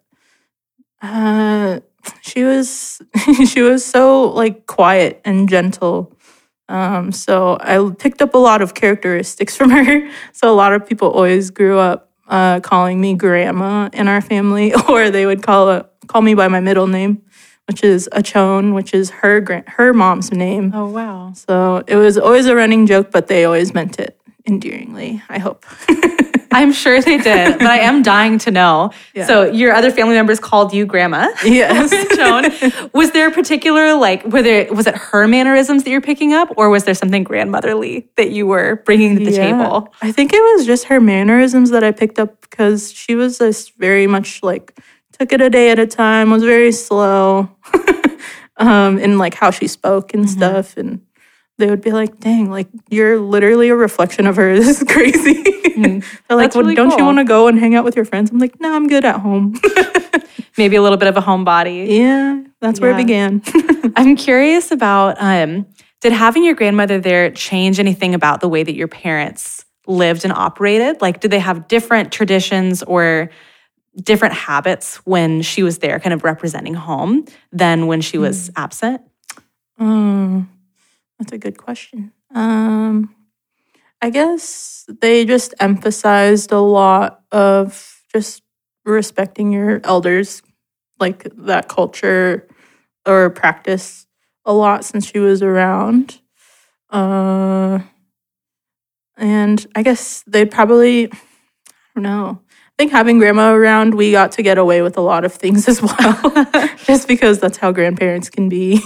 uh, 1.01 1.79
she 2.21 2.43
was 2.43 3.01
she 3.47 3.62
was 3.62 3.83
so 3.85 4.29
like 4.29 4.67
quiet 4.67 5.21
and 5.25 5.50
gentle. 5.50 6.13
Um, 6.67 7.12
so 7.12 7.57
I 7.59 7.91
picked 7.97 8.21
up 8.21 8.33
a 8.33 8.39
lot 8.39 8.62
of 8.62 8.74
characteristics 8.74 9.55
from 9.55 9.69
her. 9.85 10.09
So 10.33 10.51
a 10.51 10.55
lot 10.55 10.74
of 10.74 10.85
people 10.88 11.09
always 11.09 11.51
grew 11.51 11.77
up 11.77 12.12
uh, 12.27 12.59
calling 12.62 13.00
me 13.00 13.13
grandma 13.13 13.89
in 13.93 14.07
our 14.07 14.21
family, 14.21 14.74
or 14.89 15.09
they 15.09 15.25
would 15.25 15.43
call 15.43 15.69
uh, 15.69 15.83
call 16.07 16.21
me 16.21 16.33
by 16.33 16.47
my 16.47 16.59
middle 16.59 16.88
name, 16.88 17.21
which 17.67 17.83
is 17.83 18.09
Achone, 18.12 18.74
which 18.74 18.93
is 18.93 19.09
her 19.09 19.63
her 19.67 19.93
mom's 19.93 20.31
name. 20.31 20.71
Oh, 20.74 20.89
wow. 20.89 21.33
So 21.33 21.83
it 21.88 21.95
was 21.95 22.17
always 22.17 22.45
a 22.45 22.55
running 22.55 22.85
joke, 22.85 23.12
but 23.12 23.27
they 23.27 23.45
always 23.45 23.74
meant 23.74 24.00
it 24.00 24.19
endearingly. 24.47 25.21
I 25.29 25.39
hope. 25.39 25.65
I'm 26.51 26.71
sure 26.71 27.01
they 27.01 27.17
did, 27.17 27.57
but 27.59 27.67
I 27.67 27.79
am 27.79 28.01
dying 28.01 28.37
to 28.39 28.51
know. 28.51 28.91
Yeah. 29.13 29.25
So 29.25 29.51
your 29.51 29.73
other 29.73 29.91
family 29.91 30.15
members 30.15 30.39
called 30.39 30.73
you 30.73 30.85
grandma. 30.85 31.27
yes. 31.43 31.91
Joan. 32.15 32.89
Was 32.93 33.11
there 33.11 33.27
a 33.27 33.31
particular 33.31 33.93
like 33.95 34.23
were 34.23 34.41
there 34.41 34.73
was 34.73 34.87
it 34.87 34.95
her 34.95 35.27
mannerisms 35.27 35.83
that 35.83 35.89
you're 35.89 35.99
picking 35.99 36.31
up 36.33 36.53
or 36.55 36.69
was 36.69 36.85
there 36.85 36.93
something 36.93 37.25
grandmotherly 37.25 38.07
that 38.15 38.31
you 38.31 38.47
were 38.47 38.81
bringing 38.85 39.17
to 39.17 39.25
the 39.25 39.31
Yeah. 39.31 39.51
table? 39.51 39.93
I 40.01 40.13
think 40.13 40.31
it 40.33 40.39
was 40.55 40.65
just 40.65 40.85
her 40.85 41.01
mannerisms 41.01 41.71
that 41.71 41.83
I 41.83 41.91
picked 41.91 42.19
up 42.19 42.39
because 42.39 42.93
she 42.93 43.15
was 43.15 43.37
just 43.39 43.75
very 43.77 44.07
much 44.07 44.41
like 44.41 44.79
took 45.19 45.33
it 45.33 45.41
a 45.41 45.49
day 45.49 45.71
at 45.71 45.79
a 45.79 45.87
time, 45.87 46.29
was 46.29 46.43
very 46.43 46.71
slow 46.71 47.49
um, 48.57 48.97
in 48.99 49.17
like 49.17 49.33
how 49.33 49.51
she 49.51 49.67
spoke 49.67 50.13
and 50.13 50.29
stuff. 50.29 50.77
And 50.77 51.01
they 51.57 51.69
would 51.69 51.81
be 51.81 51.91
like, 51.91 52.19
dang, 52.19 52.50
like 52.50 52.67
you're 52.89 53.19
literally 53.19 53.69
a 53.69 53.75
reflection 53.75 54.27
of 54.27 54.35
her. 54.35 54.55
This 54.59 54.81
is 54.81 54.88
crazy. 54.88 55.43
They're 55.75 56.38
like, 56.38 56.55
well, 56.55 56.63
really 56.63 56.75
don't 56.75 56.97
you 56.97 57.05
want 57.05 57.17
to 57.17 57.24
go 57.24 57.47
and 57.47 57.59
hang 57.59 57.75
out 57.75 57.83
with 57.83 57.95
your 57.95 58.05
friends? 58.05 58.31
I'm 58.31 58.39
like, 58.39 58.59
no, 58.59 58.74
I'm 58.74 58.88
good 58.88 59.05
at 59.05 59.19
home. 59.19 59.59
Maybe 60.57 60.77
a 60.77 60.81
little 60.81 60.97
bit 60.97 61.09
of 61.09 61.17
a 61.17 61.21
homebody. 61.21 61.97
yeah, 61.97 62.41
that's 62.62 62.79
where 62.79 62.91
it 62.91 62.97
began. 62.97 63.41
I'm 63.95 64.15
curious 64.15 64.71
about 64.71 65.17
um 65.19 65.65
did 66.01 66.13
having 66.13 66.43
your 66.43 66.55
grandmother 66.55 67.00
there 67.00 67.31
change 67.31 67.79
anything 67.79 68.13
about 68.13 68.39
the 68.39 68.47
way 68.47 68.63
that 68.63 68.75
your 68.75 68.88
parents 68.88 69.65
lived 69.88 70.24
and 70.24 70.33
operated? 70.33 71.01
Like 71.01 71.19
did 71.19 71.31
they 71.31 71.39
have 71.39 71.67
different 71.67 72.12
traditions 72.12 72.83
or 72.83 73.29
different 74.01 74.33
habits 74.33 74.97
when 75.05 75.41
she 75.41 75.63
was 75.63 75.79
there 75.79 76.00
kind 76.00 76.13
of 76.13 76.24
representing 76.24 76.74
home 76.74 77.25
than 77.51 77.88
when 77.88 78.01
she 78.01 78.17
was 78.17 78.51
absent? 78.55 79.01
Um, 79.77 80.50
that's 81.19 81.31
a 81.31 81.38
good 81.38 81.57
question. 81.57 82.12
Um, 82.34 83.15
I 84.01 84.10
guess 84.10 84.86
they 85.01 85.25
just 85.25 85.53
emphasized 85.60 86.51
a 86.51 86.60
lot 86.60 87.22
of 87.31 88.01
just 88.13 88.43
respecting 88.86 89.51
your 89.51 89.81
elders, 89.84 90.41
like 91.00 91.27
that 91.38 91.67
culture 91.67 92.48
or 93.05 93.29
practice 93.29 94.05
a 94.45 94.53
lot 94.53 94.86
since 94.86 95.10
she 95.10 95.19
was 95.19 95.41
around. 95.41 96.19
Uh, 96.89 97.79
and 99.17 99.65
I 99.75 99.84
guess 99.84 100.24
they'd 100.27 100.51
probably, 100.51 101.07
I 101.12 101.17
don't 101.95 102.03
know. 102.03 102.41
I 102.77 102.84
think 102.84 102.91
having 102.91 103.20
grandma 103.20 103.53
around, 103.53 103.96
we 103.96 104.12
got 104.12 104.34
to 104.34 104.44
get 104.44 104.58
away 104.58 104.82
with 104.82 104.98
a 104.98 105.01
lot 105.01 105.24
of 105.24 105.34
things 105.34 105.70
as 105.70 105.82
well, 105.82 106.48
just 106.84 107.08
because 107.08 107.39
that's 107.39 107.58
how 107.58 107.72
grandparents 107.72 108.29
can 108.29 108.50
be. 108.50 108.82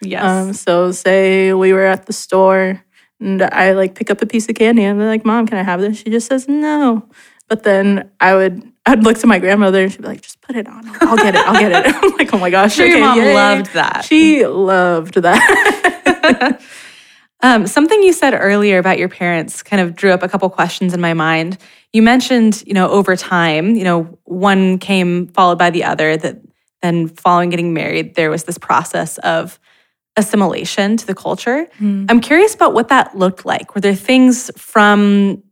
Yes. 0.00 0.24
Um, 0.24 0.52
so 0.54 0.92
say 0.92 1.52
we 1.52 1.74
were 1.74 1.84
at 1.84 2.06
the 2.06 2.14
store 2.14 2.82
and 3.20 3.42
I 3.42 3.72
like 3.72 3.94
pick 3.94 4.10
up 4.10 4.22
a 4.22 4.26
piece 4.26 4.48
of 4.48 4.54
candy 4.54 4.84
and 4.84 4.98
I'm 4.98 5.06
like, 5.06 5.26
Mom, 5.26 5.46
can 5.46 5.58
I 5.58 5.62
have 5.62 5.82
this? 5.82 5.98
She 5.98 6.08
just 6.08 6.28
says 6.28 6.48
no. 6.48 7.06
But 7.48 7.64
then 7.64 8.10
I 8.20 8.34
would 8.34 8.72
I'd 8.86 9.04
look 9.04 9.18
to 9.18 9.26
my 9.26 9.38
grandmother 9.38 9.82
and 9.82 9.92
she'd 9.92 10.00
be 10.00 10.08
like, 10.08 10.22
just 10.22 10.40
put 10.40 10.56
it 10.56 10.66
on. 10.66 10.82
I'll 11.02 11.16
get 11.16 11.34
it. 11.34 11.46
I'll 11.46 11.60
get 11.60 11.72
it. 11.72 11.94
I'm 12.02 12.16
like, 12.16 12.32
oh 12.32 12.38
my 12.38 12.48
gosh. 12.48 12.76
Sure, 12.76 12.86
your 12.86 13.00
mom 13.00 13.18
yay." 13.18 13.34
loved 13.34 13.74
that. 13.74 14.04
She 14.06 14.46
loved 14.46 15.14
that. 15.16 16.62
Um, 17.42 17.66
something 17.66 18.02
you 18.02 18.12
said 18.12 18.34
earlier 18.34 18.78
about 18.78 18.98
your 18.98 19.08
parents 19.08 19.62
kind 19.62 19.80
of 19.80 19.94
drew 19.94 20.12
up 20.12 20.22
a 20.22 20.28
couple 20.28 20.48
questions 20.50 20.92
in 20.92 21.00
my 21.00 21.14
mind. 21.14 21.56
You 21.92 22.02
mentioned, 22.02 22.62
you 22.66 22.74
know, 22.74 22.88
over 22.90 23.16
time, 23.16 23.74
you 23.74 23.84
know, 23.84 24.18
one 24.24 24.78
came 24.78 25.28
followed 25.28 25.58
by 25.58 25.70
the 25.70 25.84
other. 25.84 26.16
That 26.16 26.40
then, 26.82 27.08
following 27.08 27.50
getting 27.50 27.74
married, 27.74 28.14
there 28.14 28.30
was 28.30 28.44
this 28.44 28.58
process 28.58 29.18
of 29.18 29.58
assimilation 30.16 30.96
to 30.96 31.06
the 31.06 31.14
culture. 31.14 31.66
I'm 32.10 32.20
curious 32.20 32.54
about 32.54 32.74
what 32.74 32.88
that 32.88 33.16
looked 33.16 33.44
like. 33.46 33.74
Were 33.74 33.80
there 33.80 33.94
things 33.94 34.50
from 34.56 35.42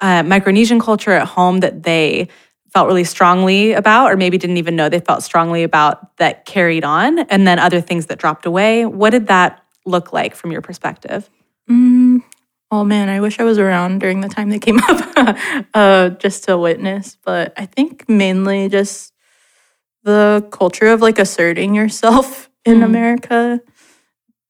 uh, 0.00 0.22
Micronesian 0.22 0.80
culture 0.80 1.12
at 1.12 1.26
home 1.26 1.60
that 1.60 1.82
they 1.82 2.28
felt 2.72 2.88
really 2.88 3.04
strongly 3.04 3.72
about, 3.72 4.12
or 4.12 4.16
maybe 4.16 4.36
didn't 4.38 4.58
even 4.58 4.76
know 4.76 4.88
they 4.88 5.00
felt 5.00 5.22
strongly 5.22 5.62
about 5.62 6.16
that 6.18 6.44
carried 6.44 6.84
on, 6.84 7.20
and 7.20 7.46
then 7.46 7.58
other 7.58 7.80
things 7.80 8.06
that 8.06 8.18
dropped 8.18 8.44
away? 8.46 8.84
What 8.86 9.10
did 9.10 9.28
that 9.28 9.62
look 9.86 10.12
like 10.12 10.34
from 10.34 10.52
your 10.52 10.62
perspective? 10.62 11.30
Mm, 11.70 12.22
oh 12.70 12.84
man, 12.84 13.08
I 13.08 13.20
wish 13.20 13.40
I 13.40 13.44
was 13.44 13.58
around 13.58 14.00
during 14.00 14.20
the 14.20 14.28
time 14.28 14.50
they 14.50 14.58
came 14.58 14.80
up 14.80 15.36
uh, 15.74 16.10
just 16.10 16.44
to 16.44 16.58
witness. 16.58 17.16
But 17.24 17.52
I 17.56 17.66
think 17.66 18.08
mainly 18.08 18.68
just 18.68 19.12
the 20.02 20.46
culture 20.52 20.88
of 20.88 21.02
like 21.02 21.18
asserting 21.18 21.74
yourself 21.74 22.50
in 22.64 22.78
Mm. 22.80 22.84
America 22.84 23.60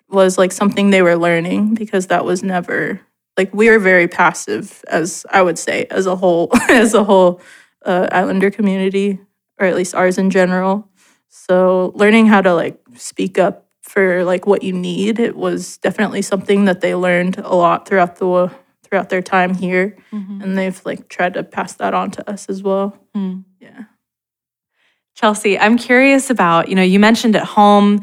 was 0.09 0.39
like 0.39 0.53
something 0.53 0.91
they 0.91 1.03
were 1.03 1.17
learning 1.17 1.75
because 1.75 2.07
that 2.09 2.25
was 2.25 2.43
never 2.43 3.01
like 3.37 3.53
we 3.55 3.69
are 3.69 3.79
very 3.79 4.09
passive 4.09 4.85
as 4.89 5.27
I 5.31 5.43
would 5.43 5.59
say 5.59 5.87
as 5.91 6.07
a 6.07 6.17
whole 6.17 6.51
as 6.71 6.95
a 6.95 7.05
whole 7.05 7.41
uh, 7.85 8.09
Islander 8.13 8.51
community 8.51 9.19
or 9.59 9.67
at 9.67 9.77
least 9.77 9.95
ours 9.95 10.19
in 10.19 10.31
general. 10.31 10.89
So 11.29 11.93
learning 11.95 12.27
how 12.27 12.41
to 12.43 12.55
like 12.55 12.81
speak 12.95 13.39
up 13.39 13.66
for 13.87 14.25
like 14.25 14.47
what 14.47 14.63
you 14.63 14.73
need 14.73 15.19
it 15.19 15.37
was 15.37 15.79
definitely 15.79 16.21
something 16.21 16.65
that 16.65 16.81
they 16.81 16.95
learned 16.95 17.39
a 17.39 17.55
lot 17.55 17.87
throughout 17.87 18.17
the 18.17 18.51
throughout 18.83 19.09
their 19.09 19.23
time 19.23 19.55
here 19.55 19.97
and 20.43 20.57
they've 20.57 20.81
like 20.85 21.09
tried 21.09 21.35
to 21.35 21.43
pass 21.43 21.75
that 21.75 21.93
on 21.93 22.11
to 22.11 22.31
us 22.31 22.49
as 22.49 22.63
well. 22.63 22.97
Mm. 23.17 23.45
Yeah. 23.61 23.85
Chelsea, 25.15 25.59
I'm 25.59 25.77
curious 25.77 26.31
about, 26.31 26.69
you 26.69 26.75
know, 26.75 26.83
you 26.83 27.01
mentioned 27.01 27.37
at 27.37 27.45
home 27.45 28.03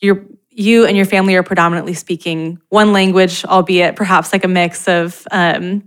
you're 0.00 0.24
you 0.56 0.86
and 0.86 0.96
your 0.96 1.06
family 1.06 1.34
are 1.34 1.42
predominantly 1.42 1.94
speaking 1.94 2.60
one 2.68 2.92
language, 2.92 3.44
albeit 3.44 3.96
perhaps 3.96 4.32
like 4.32 4.44
a 4.44 4.48
mix 4.48 4.86
of 4.86 5.26
um, 5.32 5.82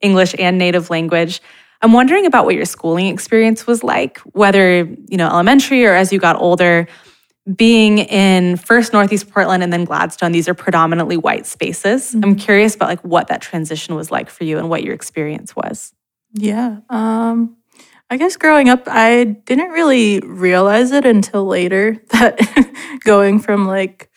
English 0.00 0.34
and 0.38 0.58
native 0.58 0.90
language. 0.90 1.40
I'm 1.80 1.92
wondering 1.92 2.26
about 2.26 2.44
what 2.44 2.54
your 2.54 2.66
schooling 2.66 3.06
experience 3.06 3.66
was 3.66 3.82
like, 3.82 4.18
whether, 4.20 4.84
you 4.84 5.16
know, 5.16 5.28
elementary 5.28 5.86
or 5.86 5.94
as 5.94 6.12
you 6.12 6.18
got 6.18 6.36
older, 6.36 6.86
being 7.56 7.98
in 7.98 8.56
first 8.56 8.92
Northeast 8.92 9.30
Portland 9.30 9.62
and 9.62 9.72
then 9.72 9.84
Gladstone, 9.84 10.32
these 10.32 10.48
are 10.48 10.54
predominantly 10.54 11.16
white 11.16 11.46
spaces. 11.46 12.14
I'm 12.14 12.36
curious 12.36 12.74
about 12.74 12.88
like 12.88 13.00
what 13.00 13.28
that 13.28 13.42
transition 13.42 13.94
was 13.96 14.10
like 14.10 14.30
for 14.30 14.44
you 14.44 14.58
and 14.58 14.70
what 14.70 14.84
your 14.84 14.94
experience 14.94 15.56
was. 15.56 15.92
Yeah. 16.34 16.78
Um, 16.88 17.56
I 18.10 18.16
guess 18.16 18.36
growing 18.36 18.68
up, 18.68 18.84
I 18.86 19.24
didn't 19.24 19.70
really 19.70 20.20
realize 20.20 20.92
it 20.92 21.04
until 21.04 21.46
later 21.46 22.00
that 22.10 22.38
going 23.04 23.40
from 23.40 23.66
like 23.66 24.10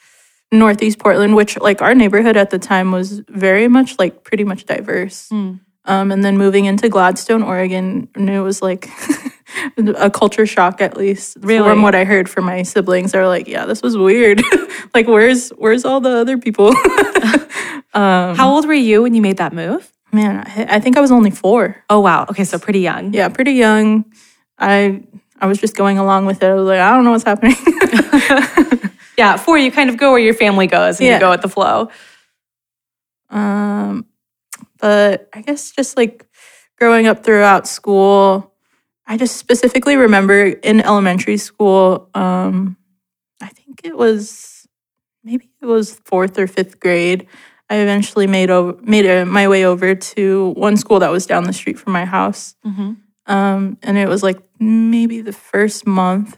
Northeast 0.52 1.00
Portland, 1.00 1.36
which 1.36 1.58
like 1.60 1.82
our 1.82 1.96
neighborhood 1.96 2.38
at 2.38 2.50
the 2.50 2.60
time 2.60 2.92
was 2.92 3.22
very 3.30 3.68
much 3.68 3.98
like 3.98 4.24
pretty 4.24 4.44
much 4.44 4.66
diverse. 4.66 5.30
Mm. 5.30 5.62
Um, 5.86 6.12
and 6.12 6.24
then 6.24 6.38
moving 6.38 6.66
into 6.66 6.90
Gladstone, 6.90 7.44
Oregon, 7.44 8.10
and 8.16 8.30
it 8.30 8.42
was 8.42 8.62
like 8.62 8.90
a 9.78 10.10
culture 10.10 10.46
shock 10.46 10.82
at 10.82 10.98
least. 10.98 11.38
Really? 11.42 11.68
From 11.68 11.82
what 11.82 11.96
I 11.96 12.04
heard 12.04 12.30
from 12.30 12.46
my 12.46 12.64
siblings, 12.64 13.12
they're 13.12 13.28
like, 13.28 13.48
yeah, 13.48 13.66
this 13.66 13.82
was 13.82 13.98
weird. 13.98 14.42
like, 14.94 15.08
where's 15.08 15.50
where's 15.50 15.86
all 15.86 16.00
the 16.02 16.18
other 16.18 16.38
people? 16.38 16.68
um, 17.94 18.36
How 18.36 18.50
old 18.50 18.68
were 18.68 18.74
you 18.74 19.02
when 19.04 19.14
you 19.14 19.22
made 19.22 19.38
that 19.38 19.54
move? 19.54 19.92
man, 20.12 20.46
I, 20.48 20.78
I 20.78 20.80
think 20.80 20.96
I 20.96 21.02
was 21.02 21.12
only 21.12 21.30
four. 21.30 21.84
Oh, 21.90 22.00
wow. 22.00 22.26
Okay, 22.30 22.46
so 22.46 22.58
pretty 22.58 22.80
young. 22.80 23.14
yeah, 23.14 23.28
pretty 23.28 23.52
young. 23.54 24.06
I 24.58 25.04
I 25.42 25.48
was 25.48 25.60
just 25.60 25.76
going 25.76 25.98
along 25.98 26.26
with 26.26 26.42
it. 26.42 26.50
I 26.50 26.54
was 26.54 26.66
like, 26.66 26.80
I 26.80 26.92
don't 26.92 27.04
know 27.04 27.12
what's 27.12 27.26
happening. 27.26 27.56
Yeah, 29.18 29.38
four, 29.38 29.58
you 29.58 29.72
kind 29.72 29.90
of 29.90 29.98
go 29.98 30.12
where 30.12 30.20
your 30.20 30.34
family 30.34 30.68
goes 30.68 31.00
and 31.00 31.08
you 31.08 31.20
go 31.20 31.30
with 31.30 31.42
the 31.42 31.48
flow. 31.50 31.90
um, 33.30 34.06
but 34.80 35.30
I 35.34 35.42
guess 35.42 35.72
just 35.72 35.96
like 35.98 36.26
growing 36.78 37.08
up 37.08 37.24
throughout 37.24 37.68
school, 37.68 38.54
I 39.08 39.18
just 39.18 39.38
specifically 39.38 39.96
remember 39.96 40.46
in 40.46 40.82
elementary 40.82 41.38
school. 41.38 42.10
Um, 42.14 42.78
I 43.42 43.50
think 43.50 43.82
it 43.84 43.98
was 43.98 44.68
maybe 45.24 45.50
it 45.62 45.66
was 45.66 45.96
fourth 46.06 46.40
or 46.40 46.48
fifth 46.48 46.80
grade. 46.80 47.28
I 47.70 47.78
eventually 47.78 48.28
made 48.28 48.50
over 48.50 48.80
made 48.82 49.06
a, 49.06 49.26
my 49.26 49.48
way 49.48 49.66
over 49.66 49.96
to 49.96 50.50
one 50.56 50.78
school 50.78 51.00
that 51.00 51.12
was 51.12 51.26
down 51.26 51.46
the 51.46 51.54
street 51.54 51.80
from 51.80 51.94
my 51.94 52.06
house. 52.06 52.56
Mm-hmm. 52.66 52.94
Um, 53.28 53.78
and 53.82 53.98
it 53.98 54.08
was 54.08 54.22
like 54.22 54.40
maybe 54.60 55.22
the 55.22 55.34
first 55.34 55.88
month. 55.88 56.38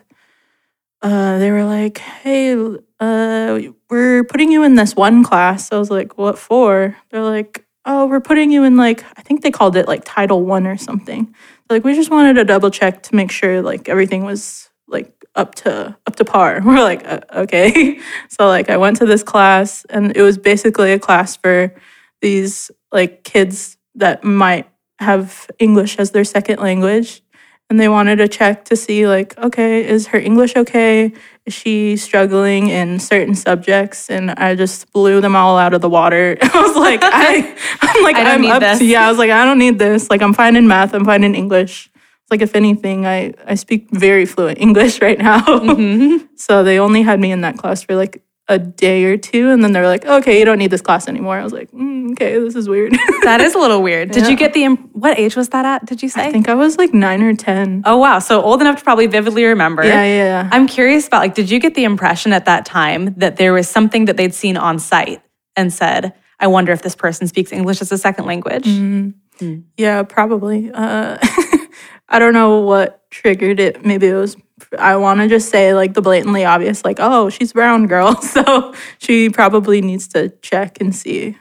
Uh, 1.02 1.38
they 1.38 1.52
were 1.52 1.66
like, 1.66 2.00
"Hey, 2.00 2.56
uh, 3.00 3.60
we're 3.90 4.24
putting 4.24 4.52
you 4.52 4.64
in 4.64 4.76
this 4.76 4.96
one 4.96 5.24
class." 5.24 5.72
I 5.72 5.78
was 5.78 5.92
like, 5.92 6.18
"What 6.18 6.40
for?" 6.40 6.96
They're 7.12 7.24
like, 7.24 7.66
"Oh, 7.86 8.08
we're 8.08 8.22
putting 8.22 8.52
you 8.52 8.64
in 8.64 8.78
like 8.78 9.04
I 9.18 9.22
think 9.22 9.42
they 9.42 9.52
called 9.52 9.76
it 9.76 9.88
like 9.88 10.04
Title 10.06 10.44
One 10.44 10.66
or 10.66 10.78
something." 10.78 11.36
Like, 11.70 11.84
we 11.84 11.96
just 11.96 12.10
wanted 12.10 12.36
to 12.36 12.46
double 12.46 12.72
check 12.72 13.04
to 13.04 13.16
make 13.16 13.32
sure 13.32 13.62
like 13.62 13.90
everything 13.90 14.24
was 14.24 14.70
like 14.88 15.26
up 15.36 15.56
to 15.56 15.96
up 16.06 16.16
to 16.16 16.26
par. 16.26 16.62
We're 16.66 16.82
like, 16.82 17.06
uh, 17.08 17.22
okay. 17.34 18.00
so 18.30 18.48
like 18.48 18.70
I 18.70 18.78
went 18.78 18.98
to 18.98 19.06
this 19.06 19.24
class, 19.24 19.86
and 19.90 20.16
it 20.16 20.22
was 20.22 20.38
basically 20.38 20.92
a 20.92 21.00
class 21.00 21.38
for 21.38 21.74
these 22.22 22.72
like 22.92 23.24
kids 23.24 23.77
that 23.96 24.24
might 24.24 24.70
have 25.00 25.50
English 25.60 25.98
as 26.00 26.12
their 26.12 26.24
second 26.24 26.60
language. 26.60 27.22
And 27.70 27.80
they 27.80 27.90
wanted 27.90 28.18
to 28.18 28.30
check 28.30 28.64
to 28.66 28.77
see, 28.77 29.08
like, 29.08 29.38
okay, 29.38 29.86
is 29.86 30.08
her 30.08 30.18
English 30.18 30.56
okay? 30.56 31.12
Is 31.46 31.53
she 31.53 31.98
struggling 31.98 32.70
in 32.70 33.00
certain 33.00 33.36
subjects? 33.36 34.10
And 34.10 34.32
I 34.32 34.56
just 34.56 34.92
blew 34.94 35.20
them 35.20 35.36
all 35.36 35.58
out 35.58 35.74
of 35.74 35.82
the 35.82 35.90
water. 35.90 36.38
I 36.42 36.62
was 36.62 36.75
like, 36.77 37.01
I, 37.03 37.56
I'm 37.82 38.03
like, 38.03 38.16
I 38.16 38.38
need 38.38 38.51
up 38.51 38.62
this. 38.62 38.80
to, 38.80 38.86
yeah, 38.86 39.06
I 39.06 39.10
was 39.10 39.18
like, 39.18 39.32
I 39.32 39.44
don't 39.44 39.60
need 39.60 39.80
this. 39.80 40.10
Like, 40.10 40.22
I'm 40.22 40.34
fine 40.34 40.56
in 40.56 40.68
math. 40.68 40.94
I'm 40.94 41.03
fine 41.03 41.25
in 41.25 41.36
English. 41.36 41.90
It's 41.94 42.32
like, 42.32 42.42
if 42.42 42.56
anything, 42.56 43.06
I, 43.06 43.34
I 43.46 43.56
speak 43.56 43.90
very 43.92 44.25
fluent 44.25 44.60
English 44.60 45.01
right 45.08 45.18
now. 45.18 45.42
Mm-hmm. 45.42 46.25
so 46.36 46.64
they 46.64 46.80
only 46.80 47.01
had 47.01 47.20
me 47.20 47.32
in 47.32 47.42
that 47.42 47.58
class 47.58 47.84
for 47.84 47.96
like 47.96 48.22
a 48.50 48.57
day 48.57 49.03
or 49.05 49.18
two. 49.18 49.50
And 49.50 49.64
then 49.64 49.74
they're 49.74 49.88
like, 49.88 50.05
okay, 50.05 50.40
you 50.40 50.46
don't 50.46 50.57
need 50.57 50.72
this 50.72 50.81
class 50.81 51.07
anymore. 51.07 51.38
I 51.38 51.44
was 51.44 51.53
like, 51.53 51.70
mm, 51.72 52.12
okay, 52.12 52.40
this 52.40 52.55
is 52.55 52.70
weird. 52.70 52.96
That 53.24 53.42
is 53.42 53.55
a 53.55 53.60
little 53.60 53.83
weird. 53.83 54.12
Did 54.12 54.27
you 54.27 54.38
get 54.38 54.53
the, 54.53 54.68
what 54.94 55.20
age 55.20 55.36
was 55.36 55.50
that 55.50 55.66
at, 55.66 55.86
did 55.86 56.01
you 56.01 56.07
say? 56.07 56.27
I 56.27 56.31
think 56.31 56.48
I 56.48 56.53
was 56.53 56.77
like 56.77 56.94
nine 56.94 57.22
or 57.22 57.36
10. 57.36 57.83
oh, 57.86 57.98
wow. 57.98 58.20
So 58.20 58.42
old 58.42 58.62
enough 58.62 58.77
to 58.77 58.83
probably 58.86 59.07
vividly 59.07 59.44
remember. 59.44 59.83
Yeah, 59.83 60.03
yeah, 60.03 60.24
yeah. 60.24 60.50
I'm 60.50 60.66
curious 60.66 61.07
about 61.07 61.20
like, 61.20 61.36
did 61.36 61.50
you 61.50 61.60
get 61.60 61.75
the 61.75 61.83
impression 61.83 62.31
at 62.31 62.46
that 62.46 62.66
time 62.66 63.14
that 63.16 63.36
there 63.36 63.51
was 63.51 63.68
something 63.68 64.05
that 64.05 64.16
they'd 64.16 64.33
seen 64.33 64.55
on 64.55 64.79
site 64.79 65.22
and 65.57 65.74
said, 65.74 66.14
I 66.40 66.48
wonder 66.48 66.72
if 66.72 66.83
this 66.83 66.96
person 66.96 67.27
speaks 67.27 67.51
English 67.51 67.81
as 67.81 67.92
a 67.92 67.98
second 67.98 68.27
language? 68.27 68.64
Mm-hmm. 68.64 69.60
Yeah, 69.75 70.03
probably. 70.03 70.72
Uh, 70.74 71.18
I 72.10 72.20
don't 72.20 72.33
know 72.33 72.62
what 72.62 73.10
triggered 73.12 73.60
it. 73.60 73.86
Maybe 73.86 74.07
it 74.07 74.14
was, 74.14 74.38
I 74.77 74.96
want 74.98 75.20
to 75.22 75.27
just 75.27 75.50
say 75.50 75.74
like 75.74 75.93
the 75.93 76.01
blatantly 76.01 76.46
obvious, 76.46 76.83
like, 76.83 76.98
oh, 77.00 77.29
she's 77.29 77.53
brown 77.53 77.87
girl. 77.87 78.15
So 78.22 78.74
she 79.00 79.29
probably 79.29 79.81
needs 79.81 80.07
to 80.09 80.29
check 80.41 80.79
and 80.81 80.96
see. 80.96 81.37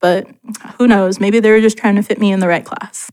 But 0.00 0.26
who 0.78 0.86
knows? 0.86 1.20
Maybe 1.20 1.40
they 1.40 1.50
were 1.50 1.60
just 1.60 1.76
trying 1.76 1.96
to 1.96 2.02
fit 2.02 2.18
me 2.18 2.32
in 2.32 2.40
the 2.40 2.48
right 2.48 2.64
class. 2.64 3.10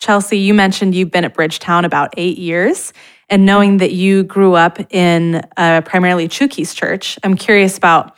Chelsea, 0.00 0.38
you 0.38 0.54
mentioned 0.54 0.94
you've 0.94 1.10
been 1.10 1.24
at 1.24 1.34
Bridgetown 1.34 1.84
about 1.84 2.14
eight 2.16 2.38
years. 2.38 2.92
And 3.28 3.46
knowing 3.46 3.76
that 3.76 3.92
you 3.92 4.24
grew 4.24 4.54
up 4.54 4.80
in 4.92 5.46
a 5.56 5.82
primarily 5.86 6.26
Chuukese 6.26 6.74
church, 6.74 7.18
I'm 7.22 7.36
curious 7.36 7.78
about 7.78 8.16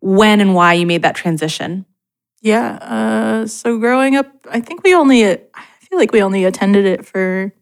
when 0.00 0.40
and 0.40 0.54
why 0.54 0.74
you 0.74 0.86
made 0.86 1.02
that 1.02 1.16
transition. 1.16 1.86
Yeah. 2.40 2.74
Uh, 2.76 3.46
so 3.46 3.78
growing 3.78 4.14
up, 4.14 4.30
I 4.48 4.60
think 4.60 4.84
we 4.84 4.94
only, 4.94 5.26
I 5.26 5.38
feel 5.80 5.98
like 5.98 6.12
we 6.12 6.22
only 6.22 6.44
attended 6.44 6.84
it 6.84 7.04
for 7.04 7.52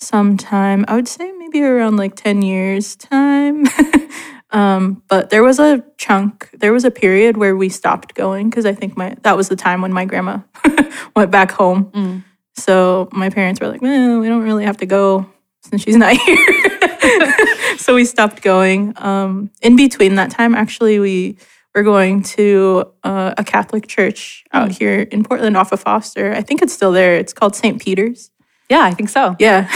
some 0.00 0.36
time. 0.36 0.84
I 0.88 0.94
would 0.94 1.08
say 1.08 1.30
maybe 1.32 1.62
around 1.62 1.96
like 1.96 2.16
10 2.16 2.42
years' 2.42 2.96
time. 2.96 3.66
um, 4.50 5.02
but 5.08 5.30
there 5.30 5.42
was 5.42 5.58
a 5.58 5.84
chunk, 5.98 6.50
there 6.52 6.72
was 6.72 6.84
a 6.84 6.90
period 6.90 7.36
where 7.36 7.56
we 7.56 7.68
stopped 7.68 8.14
going 8.14 8.50
because 8.50 8.66
I 8.66 8.74
think 8.74 8.96
my, 8.96 9.16
that 9.22 9.36
was 9.36 9.48
the 9.48 9.56
time 9.56 9.82
when 9.82 9.92
my 9.92 10.04
grandma 10.04 10.40
went 11.16 11.30
back 11.30 11.50
home. 11.52 11.90
Mm. 11.92 12.24
So 12.56 13.08
my 13.12 13.30
parents 13.30 13.60
were 13.60 13.68
like, 13.68 13.82
well, 13.82 14.20
we 14.20 14.28
don't 14.28 14.42
really 14.42 14.64
have 14.64 14.78
to 14.78 14.86
go 14.86 15.30
since 15.62 15.82
she's 15.82 15.96
not 16.04 16.16
here. 16.16 17.76
so 17.78 17.94
we 17.94 18.04
stopped 18.04 18.42
going. 18.42 18.94
Um, 18.96 19.50
in 19.62 19.76
between 19.76 20.16
that 20.16 20.30
time, 20.30 20.54
actually, 20.54 20.98
we 20.98 21.36
were 21.74 21.82
going 21.82 22.22
to 22.22 22.92
uh, 23.04 23.34
a 23.36 23.44
Catholic 23.44 23.86
church 23.86 24.44
out 24.52 24.70
here 24.70 25.02
in 25.02 25.22
Portland 25.22 25.56
off 25.56 25.72
of 25.72 25.80
Foster. 25.80 26.32
I 26.32 26.42
think 26.42 26.62
it's 26.62 26.72
still 26.72 26.92
there. 26.92 27.14
It's 27.14 27.32
called 27.32 27.54
St. 27.54 27.80
Peter's. 27.80 28.30
Yeah, 28.70 28.82
I 28.84 28.92
think 28.94 29.08
so. 29.08 29.34
Yeah. 29.40 29.68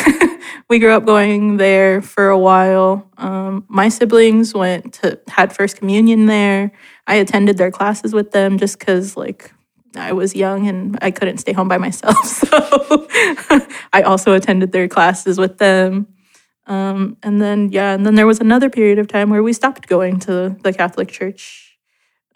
we 0.71 0.79
grew 0.79 0.93
up 0.93 1.05
going 1.05 1.57
there 1.57 2.01
for 2.01 2.29
a 2.29 2.39
while. 2.39 3.11
Um, 3.19 3.65
my 3.69 3.89
siblings 3.89 4.55
went 4.55 4.95
to, 4.95 5.19
had 5.29 5.53
First 5.53 5.79
Communion 5.79 6.27
there. 6.27 6.71
I 7.09 7.17
attended 7.17 7.59
their 7.59 7.73
classes 7.73 8.15
with 8.15 8.31
them 8.31 8.57
just 8.57 8.79
because, 8.79 9.17
like, 9.17 9.53
I 9.97 10.13
was 10.13 10.37
young 10.37 10.69
and 10.69 10.97
I 11.03 11.11
couldn't 11.11 11.39
stay 11.39 11.53
home 11.53 11.69
by 11.69 11.79
myself. 11.79 12.17
So 12.45 13.09
I 13.93 14.03
also 14.03 14.33
attended 14.35 14.71
their 14.71 14.89
classes 14.89 15.39
with 15.39 15.59
them. 15.59 16.07
Um, 16.67 17.17
and 17.23 17.43
then, 17.43 17.71
yeah, 17.73 17.95
and 17.95 18.07
then 18.07 18.15
there 18.15 18.27
was 18.29 18.41
another 18.41 18.71
period 18.71 18.99
of 19.01 19.09
time 19.09 19.29
where 19.29 19.43
we 19.43 19.53
stopped 19.53 19.89
going 19.89 20.21
to 20.21 20.57
the 20.63 20.73
Catholic 20.73 21.09
Church. 21.09 21.77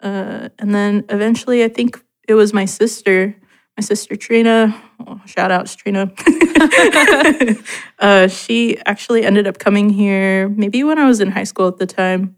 Uh, 0.01 0.49
and 0.59 0.75
then 0.75 1.05
eventually, 1.09 1.63
I 1.63 1.69
think 1.69 2.03
it 2.27 2.33
was 2.35 2.53
my 2.53 2.65
sister, 2.65 3.35
my 3.79 3.81
sister 3.81 4.17
Trina. 4.17 4.75
Oh, 5.07 5.21
shout 5.25 5.51
out 5.51 5.67
Trina. 5.67 6.11
uh, 7.99 8.27
she 8.27 8.77
actually 8.85 9.23
ended 9.23 9.47
up 9.47 9.57
coming 9.57 9.89
here 9.89 10.49
maybe 10.49 10.83
when 10.83 10.99
I 10.99 11.05
was 11.05 11.21
in 11.21 11.31
high 11.31 11.45
school 11.45 11.69
at 11.69 11.77
the 11.77 11.85
time. 11.85 12.35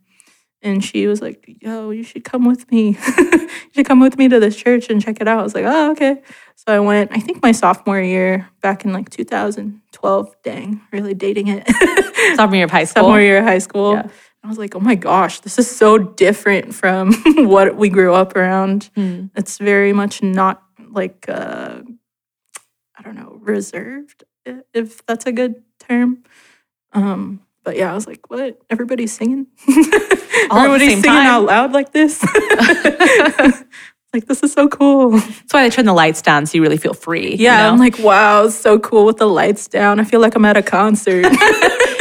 And 0.61 0.83
she 0.83 1.07
was 1.07 1.19
like, 1.19 1.43
yo, 1.59 1.89
you 1.89 2.03
should 2.03 2.23
come 2.23 2.45
with 2.45 2.71
me. 2.71 2.95
you 3.17 3.49
should 3.73 3.87
come 3.87 3.99
with 3.99 4.19
me 4.19 4.29
to 4.29 4.39
this 4.39 4.55
church 4.55 4.91
and 4.91 5.01
check 5.01 5.19
it 5.19 5.27
out. 5.27 5.39
I 5.39 5.41
was 5.41 5.55
like, 5.55 5.65
oh, 5.65 5.91
okay. 5.93 6.21
So 6.57 6.65
I 6.67 6.79
went, 6.79 7.11
I 7.11 7.19
think 7.19 7.41
my 7.41 7.53
sophomore 7.53 7.99
year 7.99 8.47
back 8.61 8.85
in 8.85 8.93
like 8.93 9.09
2012. 9.09 10.35
Dang, 10.43 10.81
really 10.91 11.15
dating 11.15 11.47
it. 11.47 11.67
Sophomore 12.35 12.55
year 12.55 12.65
of 12.65 12.71
high 12.71 12.83
school. 12.83 13.01
sophomore 13.01 13.19
year 13.21 13.39
of 13.39 13.45
high 13.45 13.57
school. 13.57 13.93
Yeah. 13.93 14.09
I 14.43 14.47
was 14.47 14.59
like, 14.59 14.75
oh 14.75 14.79
my 14.79 14.93
gosh, 14.93 15.39
this 15.39 15.57
is 15.57 15.69
so 15.69 15.97
different 15.97 16.75
from 16.75 17.13
what 17.47 17.77
we 17.77 17.89
grew 17.89 18.13
up 18.13 18.35
around. 18.35 18.91
Hmm. 18.93 19.25
It's 19.35 19.57
very 19.57 19.91
much 19.91 20.21
not 20.21 20.61
like, 20.93 21.25
uh, 21.27 21.81
I 22.97 23.01
don't 23.03 23.15
know, 23.15 23.37
reserved, 23.41 24.23
if 24.73 25.05
that's 25.05 25.25
a 25.25 25.31
good 25.31 25.63
term. 25.79 26.23
Um, 26.93 27.41
but 27.63 27.77
yeah, 27.77 27.91
I 27.91 27.95
was 27.95 28.07
like, 28.07 28.29
what? 28.29 28.59
Everybody's 28.69 29.13
singing? 29.13 29.47
Everybody's 30.51 30.89
singing 30.89 31.03
time? 31.03 31.25
out 31.27 31.43
loud 31.45 31.71
like 31.73 31.91
this? 31.93 32.21
like, 34.13 34.25
this 34.25 34.43
is 34.43 34.51
so 34.51 34.67
cool. 34.67 35.11
That's 35.11 35.53
why 35.53 35.63
they 35.63 35.69
turn 35.69 35.85
the 35.85 35.93
lights 35.93 36.21
down 36.21 36.45
so 36.45 36.57
you 36.57 36.61
really 36.61 36.77
feel 36.77 36.93
free. 36.93 37.31
you 37.31 37.45
Yeah, 37.45 37.57
know? 37.57 37.69
I'm 37.69 37.77
like, 37.79 37.97
wow, 37.99 38.49
so 38.49 38.79
cool 38.79 39.05
with 39.05 39.17
the 39.17 39.27
lights 39.27 39.67
down. 39.67 39.99
I 39.99 40.03
feel 40.03 40.19
like 40.19 40.35
I'm 40.35 40.43
at 40.45 40.57
a 40.57 40.63
concert. 40.63 41.25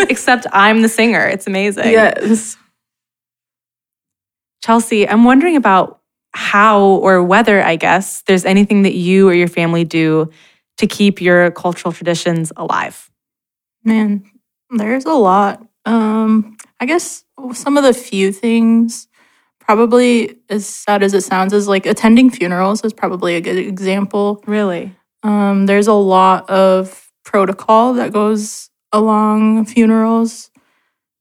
except 0.08 0.46
I'm 0.52 0.82
the 0.82 0.88
singer. 0.88 1.26
It's 1.26 1.46
amazing. 1.46 1.90
yes. 1.92 2.56
Chelsea, 4.62 5.08
I'm 5.08 5.24
wondering 5.24 5.56
about 5.56 5.99
how 6.32 6.80
or 6.80 7.22
whether, 7.22 7.62
I 7.62 7.76
guess, 7.76 8.22
there's 8.22 8.44
anything 8.44 8.82
that 8.82 8.94
you 8.94 9.28
or 9.28 9.34
your 9.34 9.48
family 9.48 9.84
do 9.84 10.30
to 10.78 10.86
keep 10.86 11.20
your 11.20 11.50
cultural 11.50 11.92
traditions 11.92 12.52
alive. 12.56 13.10
Man, 13.84 14.24
there's 14.70 15.04
a 15.04 15.12
lot. 15.12 15.66
Um, 15.84 16.56
I 16.78 16.86
guess 16.86 17.24
some 17.52 17.76
of 17.76 17.84
the 17.84 17.92
few 17.92 18.32
things, 18.32 19.08
probably 19.58 20.38
as 20.48 20.66
sad 20.66 21.02
as 21.02 21.14
it 21.14 21.22
sounds, 21.22 21.52
is 21.52 21.68
like 21.68 21.86
attending 21.86 22.30
funerals 22.30 22.84
is 22.84 22.92
probably 22.92 23.36
a 23.36 23.40
good 23.40 23.58
example. 23.58 24.42
Really? 24.46 24.94
Um, 25.22 25.66
there's 25.66 25.86
a 25.86 25.92
lot 25.92 26.48
of 26.48 27.10
protocol 27.24 27.94
that 27.94 28.12
goes 28.12 28.70
along 28.92 29.66
funerals. 29.66 30.50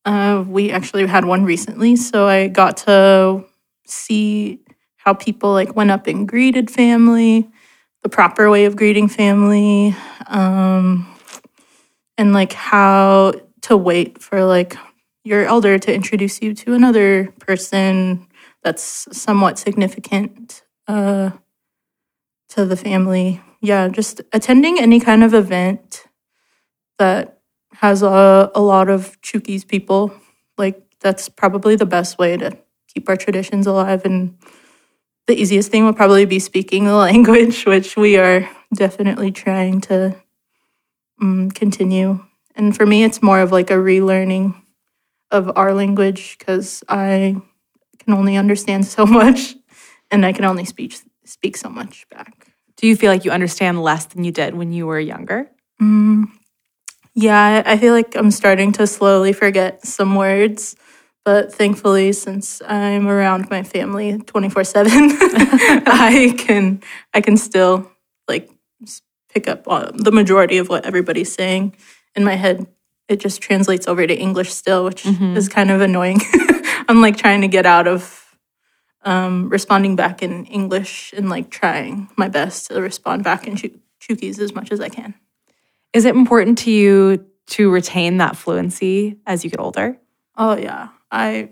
Uh, 0.05 0.43
we 0.47 0.71
actually 0.71 1.05
had 1.05 1.25
one 1.25 1.43
recently, 1.43 1.95
so 1.95 2.27
I 2.27 2.47
got 2.47 2.77
to 2.77 3.45
see 3.85 4.61
how 4.99 5.13
people 5.13 5.53
like 5.53 5.75
went 5.75 5.91
up 5.91 6.07
and 6.07 6.27
greeted 6.27 6.69
family, 6.69 7.49
the 8.03 8.09
proper 8.09 8.49
way 8.49 8.65
of 8.65 8.75
greeting 8.75 9.07
family, 9.07 9.95
um, 10.27 11.07
and 12.17 12.33
like 12.33 12.53
how 12.53 13.33
to 13.61 13.77
wait 13.77 14.21
for 14.21 14.43
like 14.43 14.75
your 15.23 15.45
elder 15.45 15.79
to 15.79 15.93
introduce 15.93 16.41
you 16.41 16.53
to 16.53 16.73
another 16.73 17.33
person 17.39 18.27
that's 18.63 19.07
somewhat 19.17 19.57
significant 19.57 20.63
uh, 20.87 21.31
to 22.49 22.65
the 22.65 22.75
family. 22.75 23.41
Yeah, 23.61 23.87
just 23.87 24.21
attending 24.33 24.79
any 24.79 24.99
kind 24.99 25.23
of 25.23 25.33
event 25.33 26.05
that 26.97 27.39
has 27.75 28.03
a, 28.03 28.51
a 28.53 28.61
lot 28.61 28.89
of 28.89 29.19
Chuukese 29.21 29.67
people. 29.67 30.13
Like, 30.57 30.81
that's 30.99 31.29
probably 31.29 31.77
the 31.77 31.85
best 31.85 32.17
way 32.17 32.35
to 32.35 32.57
keep 32.93 33.07
our 33.07 33.15
traditions 33.15 33.65
alive. 33.65 34.03
And 34.03 34.37
the 35.29 35.39
easiest 35.39 35.69
thing 35.69 35.85
would 35.85 35.95
probably 35.95 36.25
be 36.25 36.39
speaking 36.39 36.85
the 36.85 36.95
language, 37.09 37.63
which 37.65 37.95
we 37.95 38.17
are 38.17 38.49
definitely 38.73 39.31
trying 39.31 39.79
to 39.81 40.15
um, 41.21 41.51
continue. 41.51 42.19
And 42.55 42.75
for 42.75 42.85
me, 42.85 43.03
it's 43.03 43.21
more 43.21 43.39
of 43.39 43.51
like 43.51 43.69
a 43.69 43.75
relearning 43.75 44.59
of 45.29 45.51
our 45.55 45.73
language 45.75 46.35
because 46.39 46.83
I 46.89 47.39
can 47.99 48.13
only 48.13 48.37
understand 48.37 48.87
so 48.87 49.05
much 49.21 49.55
and 50.09 50.25
I 50.25 50.33
can 50.33 50.45
only 50.45 50.65
speak 50.65 50.99
speak 51.25 51.55
so 51.55 51.69
much 51.69 52.09
back. 52.09 52.47
Do 52.75 52.87
you 52.87 52.95
feel 52.95 53.11
like 53.11 53.23
you 53.23 53.29
understand 53.29 53.83
less 53.83 54.05
than 54.07 54.23
you 54.23 54.31
did 54.31 54.55
when 54.55 54.73
you 54.73 54.87
were 54.87 54.99
younger? 54.99 55.51
Mm, 55.79 56.25
yeah, 57.13 57.63
I 57.63 57.73
I 57.73 57.77
feel 57.77 57.93
like 57.93 58.15
I'm 58.15 58.31
starting 58.31 58.71
to 58.73 58.87
slowly 58.87 59.33
forget 59.33 59.85
some 59.85 60.15
words, 60.15 60.75
but 61.25 61.53
thankfully, 61.53 62.11
since 62.13 62.61
I'm 62.65 63.07
around 63.07 63.49
my 63.49 63.63
family 63.63 64.17
24 64.17 64.63
seven, 64.63 64.91
I 64.93 66.33
can 66.37 66.81
I 67.13 67.21
can 67.21 67.37
still 67.37 67.91
like 68.27 68.49
pick 69.29 69.47
up 69.47 69.65
the 69.65 70.11
majority 70.11 70.57
of 70.57 70.69
what 70.69 70.85
everybody's 70.85 71.31
saying 71.31 71.75
in 72.15 72.23
my 72.23 72.35
head. 72.35 72.67
It 73.07 73.19
just 73.19 73.41
translates 73.41 73.87
over 73.87 74.05
to 74.05 74.15
English 74.15 74.51
still, 74.53 74.85
which 74.85 75.05
is 75.05 75.49
kind 75.49 75.71
of 75.71 75.81
annoying. 75.81 76.19
I'm 76.87 77.01
like 77.01 77.17
trying 77.17 77.41
to 77.41 77.47
get 77.47 77.65
out 77.65 77.87
of 77.87 78.35
um, 79.03 79.49
responding 79.49 79.95
back 79.95 80.21
in 80.21 80.45
English 80.45 81.13
and 81.15 81.29
like 81.29 81.49
trying 81.49 82.09
my 82.17 82.27
best 82.27 82.67
to 82.67 82.81
respond 82.81 83.23
back 83.23 83.47
in 83.47 83.55
Chu- 83.55 83.79
Chuukese 84.01 84.39
as 84.39 84.53
much 84.53 84.71
as 84.71 84.79
I 84.79 84.89
can. 84.89 85.15
Is 85.93 86.05
it 86.05 86.15
important 86.15 86.59
to 86.59 86.71
you 86.71 87.25
to 87.47 87.71
retain 87.71 88.17
that 88.17 88.35
fluency 88.35 89.17
as 89.25 89.43
you 89.43 89.49
get 89.49 89.59
older? 89.59 89.97
Oh 90.37 90.55
yeah. 90.55 90.89
I 91.11 91.49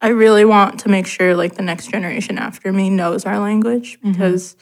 I 0.00 0.08
really 0.08 0.44
want 0.44 0.80
to 0.80 0.88
make 0.88 1.06
sure 1.06 1.36
like 1.36 1.54
the 1.54 1.62
next 1.62 1.90
generation 1.90 2.38
after 2.38 2.72
me 2.72 2.90
knows 2.90 3.24
our 3.26 3.38
language 3.38 3.98
because 4.02 4.56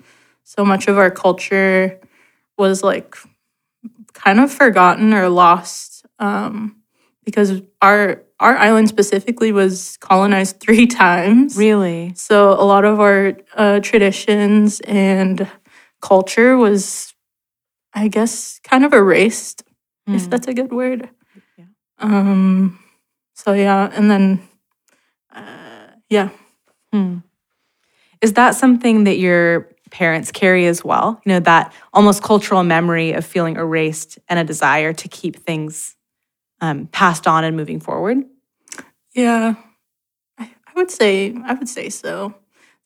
so 0.45 0.65
much 0.65 0.89
of 0.89 0.99
our 0.99 1.11
culture 1.11 2.01
was 2.57 2.83
like 2.83 3.17
kind 4.13 4.41
of 4.41 4.53
forgotten 4.53 5.15
or 5.15 5.29
lost 5.29 6.05
um, 6.19 6.77
because 7.25 7.63
our 7.81 8.23
our 8.41 8.57
island 8.57 8.89
specifically 8.89 9.53
was 9.53 9.97
colonized 9.99 10.61
three 10.61 10.87
times. 10.87 11.57
Really? 11.57 12.13
So 12.17 12.53
a 12.53 12.65
lot 12.65 12.85
of 12.85 13.01
our 13.01 13.35
uh, 13.55 13.81
traditions 13.81 14.81
and 14.81 15.49
culture 16.01 16.57
was, 16.57 17.15
I 17.95 18.09
guess, 18.09 18.61
kind 18.63 18.85
of 18.85 18.93
erased, 18.93 19.63
if 20.07 20.27
Mm. 20.27 20.31
that's 20.31 20.47
a 20.47 20.55
good 20.55 20.73
word. 20.73 21.09
Yeah. 21.57 21.65
Um. 21.99 22.79
So 23.39 23.53
yeah, 23.53 23.89
and 23.95 24.11
then, 24.11 24.49
uh, 25.33 25.87
yeah, 26.11 26.31
Hmm. 26.93 27.19
Is 28.21 28.33
that 28.33 28.57
something 28.57 29.05
that 29.05 29.19
your 29.19 29.69
parents 29.91 30.33
carry 30.33 30.67
as 30.67 30.85
well? 30.85 31.21
You 31.25 31.35
know, 31.35 31.41
that 31.41 31.73
almost 31.93 32.23
cultural 32.23 32.65
memory 32.65 33.13
of 33.13 33.25
feeling 33.25 33.57
erased 33.57 34.19
and 34.29 34.41
a 34.41 34.45
desire 34.45 34.93
to 34.93 35.09
keep 35.09 35.37
things 35.37 35.95
um, 36.61 36.89
passed 36.89 37.29
on 37.29 37.45
and 37.45 37.57
moving 37.57 37.79
forward? 37.79 38.25
yeah. 39.15 39.55
I, 40.39 40.51
I 40.67 40.73
would 40.75 40.91
say 40.91 41.35
I 41.45 41.55
would 41.55 41.69
say 41.69 41.91
so. 41.91 42.35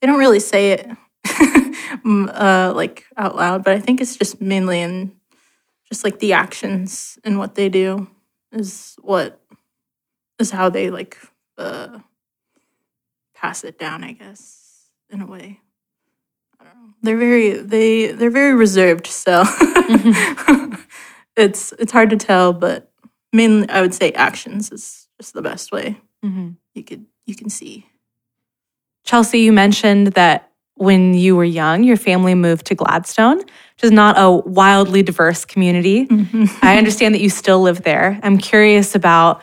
They 0.00 0.06
don't 0.06 0.18
really 0.18 0.40
say 0.40 0.72
it, 0.72 0.90
uh, 2.04 2.72
like 2.76 3.06
out 3.16 3.36
loud, 3.36 3.64
but 3.64 3.72
I 3.74 3.80
think 3.80 4.02
it's 4.02 4.16
just 4.16 4.40
mainly 4.40 4.82
in 4.82 5.12
just 5.88 6.04
like 6.04 6.18
the 6.18 6.34
actions 6.34 7.18
and 7.24 7.38
what 7.38 7.54
they 7.54 7.70
do 7.70 8.08
is 8.52 8.96
what 9.00 9.41
is 10.42 10.50
how 10.50 10.68
they 10.68 10.90
like 10.90 11.16
uh 11.56 11.98
pass 13.34 13.64
it 13.64 13.78
down 13.78 14.04
i 14.04 14.12
guess 14.12 14.88
in 15.10 15.20
a 15.22 15.26
way 15.26 15.60
i 16.60 16.64
don't 16.64 16.74
know 16.74 16.90
they're 17.02 17.16
very 17.16 17.50
they 17.52 18.12
they're 18.12 18.30
very 18.30 18.54
reserved 18.54 19.06
so 19.06 19.42
it's 21.36 21.72
it's 21.78 21.92
hard 21.92 22.10
to 22.10 22.16
tell 22.16 22.52
but 22.52 22.90
mainly 23.32 23.68
i 23.68 23.80
would 23.80 23.94
say 23.94 24.12
actions 24.12 24.70
is 24.70 25.08
just 25.20 25.32
the 25.34 25.42
best 25.42 25.72
way 25.72 25.98
Mhm. 26.24 26.56
you 26.74 26.84
could 26.84 27.06
you 27.26 27.34
can 27.34 27.48
see 27.50 27.86
Chelsea, 29.04 29.40
you 29.40 29.52
mentioned 29.52 30.06
that 30.14 30.52
when 30.76 31.12
you 31.12 31.34
were 31.34 31.42
young, 31.44 31.82
your 31.82 31.96
family 31.96 32.36
moved 32.36 32.66
to 32.66 32.76
Gladstone, 32.76 33.38
which 33.38 33.82
is 33.82 33.90
not 33.90 34.14
a 34.16 34.30
wildly 34.30 35.02
diverse 35.02 35.44
community. 35.44 36.06
I 36.62 36.78
understand 36.78 37.12
that 37.16 37.20
you 37.20 37.28
still 37.28 37.60
live 37.60 37.82
there. 37.82 38.20
I'm 38.22 38.38
curious 38.38 38.94
about 38.94 39.42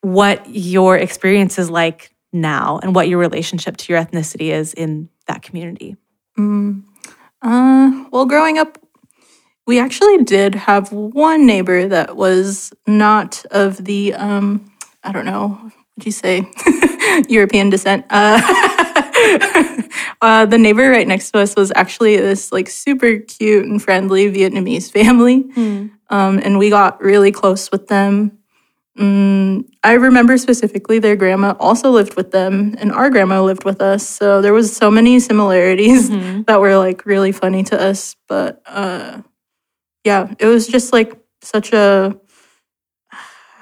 what 0.00 0.48
your 0.48 0.96
experience 0.96 1.58
is 1.58 1.70
like 1.70 2.14
now 2.32 2.78
and 2.82 2.94
what 2.94 3.08
your 3.08 3.18
relationship 3.18 3.76
to 3.76 3.92
your 3.92 4.02
ethnicity 4.02 4.52
is 4.52 4.74
in 4.74 5.08
that 5.26 5.42
community. 5.42 5.96
Mm. 6.38 6.84
Uh, 7.42 8.04
well, 8.10 8.26
growing 8.26 8.58
up, 8.58 8.78
we 9.66 9.78
actually 9.78 10.24
did 10.24 10.54
have 10.54 10.92
one 10.92 11.46
neighbor 11.46 11.88
that 11.88 12.16
was 12.16 12.72
not 12.86 13.44
of 13.50 13.76
the, 13.84 14.14
um, 14.14 14.72
I 15.04 15.12
don't 15.12 15.26
know, 15.26 15.48
what'd 15.94 16.06
you 16.06 16.12
say, 16.12 16.50
European 17.28 17.68
descent. 17.68 18.06
Uh, 18.08 18.40
uh, 20.22 20.46
the 20.46 20.58
neighbor 20.58 20.88
right 20.90 21.06
next 21.06 21.32
to 21.32 21.40
us 21.40 21.54
was 21.54 21.70
actually 21.74 22.16
this 22.16 22.50
like 22.50 22.68
super 22.68 23.18
cute 23.18 23.66
and 23.66 23.82
friendly 23.82 24.32
Vietnamese 24.32 24.90
family. 24.90 25.44
Um, 26.10 26.40
and 26.42 26.58
we 26.58 26.70
got 26.70 27.02
really 27.02 27.30
close 27.32 27.70
with 27.70 27.88
them. 27.88 28.37
Mm, 28.98 29.64
I 29.84 29.92
remember 29.92 30.36
specifically 30.38 30.98
their 30.98 31.14
grandma 31.14 31.54
also 31.60 31.90
lived 31.90 32.16
with 32.16 32.32
them, 32.32 32.74
and 32.78 32.90
our 32.90 33.10
grandma 33.10 33.40
lived 33.42 33.64
with 33.64 33.80
us. 33.80 34.06
So 34.06 34.42
there 34.42 34.52
was 34.52 34.74
so 34.74 34.90
many 34.90 35.20
similarities 35.20 36.10
that 36.46 36.60
were 36.60 36.76
like 36.76 37.06
really 37.06 37.30
funny 37.30 37.62
to 37.64 37.80
us. 37.80 38.16
But 38.26 38.60
uh, 38.66 39.22
yeah, 40.04 40.34
it 40.40 40.46
was 40.46 40.66
just 40.66 40.92
like 40.92 41.16
such 41.42 41.72
a. 41.72 42.18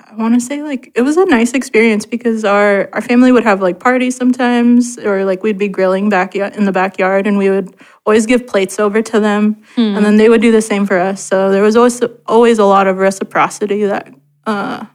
I 0.09 0.14
want 0.14 0.33
to 0.35 0.40
say 0.40 0.62
like 0.62 0.92
it 0.94 1.03
was 1.03 1.18
a 1.18 1.27
nice 1.27 1.53
experience 1.53 2.07
because 2.07 2.42
our 2.44 2.88
our 2.94 3.03
family 3.03 3.31
would 3.33 3.44
have 3.44 3.61
like 3.61 3.79
parties 3.79 4.16
sometimes, 4.16 4.96
or 4.99 5.27
like 5.27 5.42
we'd 5.42 5.59
be 5.59 5.68
grilling 5.68 6.09
back 6.09 6.35
in 6.35 6.64
the 6.64 6.72
backyard, 6.72 7.27
and 7.27 7.37
we 7.37 7.51
would 7.51 7.77
always 8.07 8.25
give 8.25 8.46
plates 8.46 8.79
over 8.81 9.03
to 9.03 9.20
them, 9.20 9.62
and 9.96 10.03
then 10.07 10.16
they 10.16 10.31
would 10.31 10.40
do 10.40 10.51
the 10.53 10.62
same 10.62 10.87
for 10.87 10.99
us. 10.99 11.22
So 11.22 11.51
there 11.51 11.62
was 11.62 11.77
always 11.77 12.01
always 12.25 12.59
a 12.59 12.64
lot 12.64 12.87
of 12.87 12.96
reciprocity 12.96 13.85
that 13.85 14.14
uh, 14.46 14.87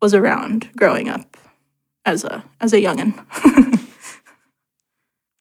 was 0.00 0.14
around 0.14 0.68
growing 0.76 1.08
up. 1.08 1.36
as 2.06 2.24
a 2.24 2.42
as 2.60 2.72
a 2.72 2.78
youngin. 2.80 3.12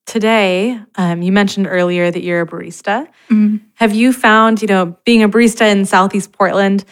Today, 0.05 0.79
um, 0.95 1.21
you 1.21 1.31
mentioned 1.31 1.67
earlier 1.69 2.09
that 2.09 2.23
you're 2.23 2.41
a 2.41 2.47
barista. 2.47 3.07
Mhm. 3.29 3.61
Have 3.75 3.93
you 3.93 4.11
found, 4.11 4.61
you 4.61 4.67
know, 4.67 4.97
being 5.05 5.21
a 5.21 5.29
barista 5.29 5.71
in 5.71 5.85
Southeast 5.85 6.31
Portland, 6.31 6.83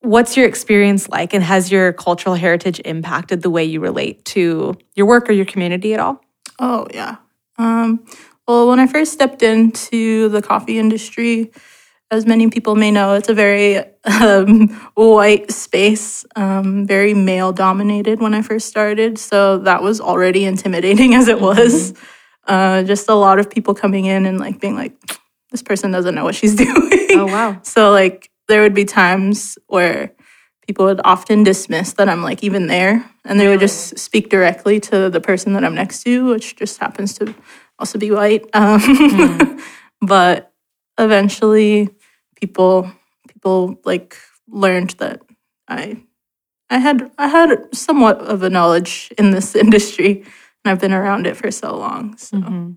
what's 0.00 0.34
your 0.36 0.46
experience 0.46 1.08
like? 1.10 1.34
And 1.34 1.44
has 1.44 1.70
your 1.70 1.92
cultural 1.92 2.34
heritage 2.34 2.80
impacted 2.86 3.42
the 3.42 3.50
way 3.50 3.62
you 3.64 3.78
relate 3.80 4.24
to 4.26 4.74
your 4.94 5.06
work 5.06 5.28
or 5.28 5.32
your 5.32 5.44
community 5.44 5.92
at 5.92 6.00
all? 6.00 6.20
Oh 6.58 6.86
yeah. 6.94 7.16
Um, 7.58 8.04
well, 8.48 8.68
when 8.68 8.80
I 8.80 8.86
first 8.86 9.12
stepped 9.12 9.42
into 9.42 10.30
the 10.30 10.40
coffee 10.40 10.78
industry, 10.78 11.52
as 12.12 12.26
many 12.26 12.50
people 12.50 12.76
may 12.76 12.90
know, 12.90 13.14
it's 13.14 13.30
a 13.30 13.34
very 13.34 13.82
um, 14.04 14.68
white 14.94 15.50
space, 15.50 16.26
um, 16.36 16.86
very 16.86 17.14
male 17.14 17.52
dominated 17.52 18.20
when 18.20 18.34
I 18.34 18.42
first 18.42 18.68
started. 18.68 19.16
So 19.16 19.58
that 19.60 19.82
was 19.82 19.98
already 19.98 20.44
intimidating 20.44 21.14
as 21.20 21.26
it 21.26 21.40
was. 21.40 21.94
Uh, 22.46 22.82
just 22.82 23.08
a 23.08 23.14
lot 23.14 23.38
of 23.38 23.48
people 23.48 23.74
coming 23.74 24.04
in 24.04 24.26
and 24.26 24.38
like 24.38 24.60
being 24.60 24.76
like, 24.76 24.94
this 25.50 25.62
person 25.62 25.90
doesn't 25.90 26.14
know 26.14 26.24
what 26.24 26.34
she's 26.34 26.54
doing. 26.66 27.08
Oh, 27.12 27.26
wow. 27.26 27.58
So 27.62 27.90
like 27.90 28.30
there 28.46 28.60
would 28.60 28.74
be 28.74 28.84
times 28.84 29.56
where 29.68 30.12
people 30.66 30.84
would 30.84 31.00
often 31.04 31.44
dismiss 31.44 31.94
that 31.94 32.10
I'm 32.10 32.22
like 32.22 32.44
even 32.44 32.66
there 32.66 33.10
and 33.24 33.40
they 33.40 33.48
would 33.48 33.60
just 33.60 33.98
speak 33.98 34.28
directly 34.28 34.80
to 34.80 35.08
the 35.08 35.20
person 35.20 35.54
that 35.54 35.64
I'm 35.64 35.74
next 35.74 36.02
to, 36.02 36.26
which 36.26 36.56
just 36.56 36.78
happens 36.78 37.14
to 37.14 37.34
also 37.78 37.98
be 37.98 38.10
white. 38.10 38.44
Um, 38.52 39.62
but 40.02 40.52
eventually 40.98 41.88
people 42.42 42.90
people 43.28 43.78
like 43.84 44.16
learned 44.48 44.90
that 44.98 45.22
I 45.68 46.02
I 46.68 46.78
had 46.78 47.08
I 47.16 47.28
had 47.28 47.50
somewhat 47.72 48.18
of 48.20 48.42
a 48.42 48.50
knowledge 48.50 49.12
in 49.16 49.30
this 49.30 49.54
industry 49.64 50.10
and 50.64 50.66
I've 50.72 50.80
been 50.80 50.92
around 50.92 51.26
it 51.26 51.36
for 51.36 51.50
so 51.52 51.76
long. 51.76 52.16
So 52.16 52.36
Mhm. 52.38 52.76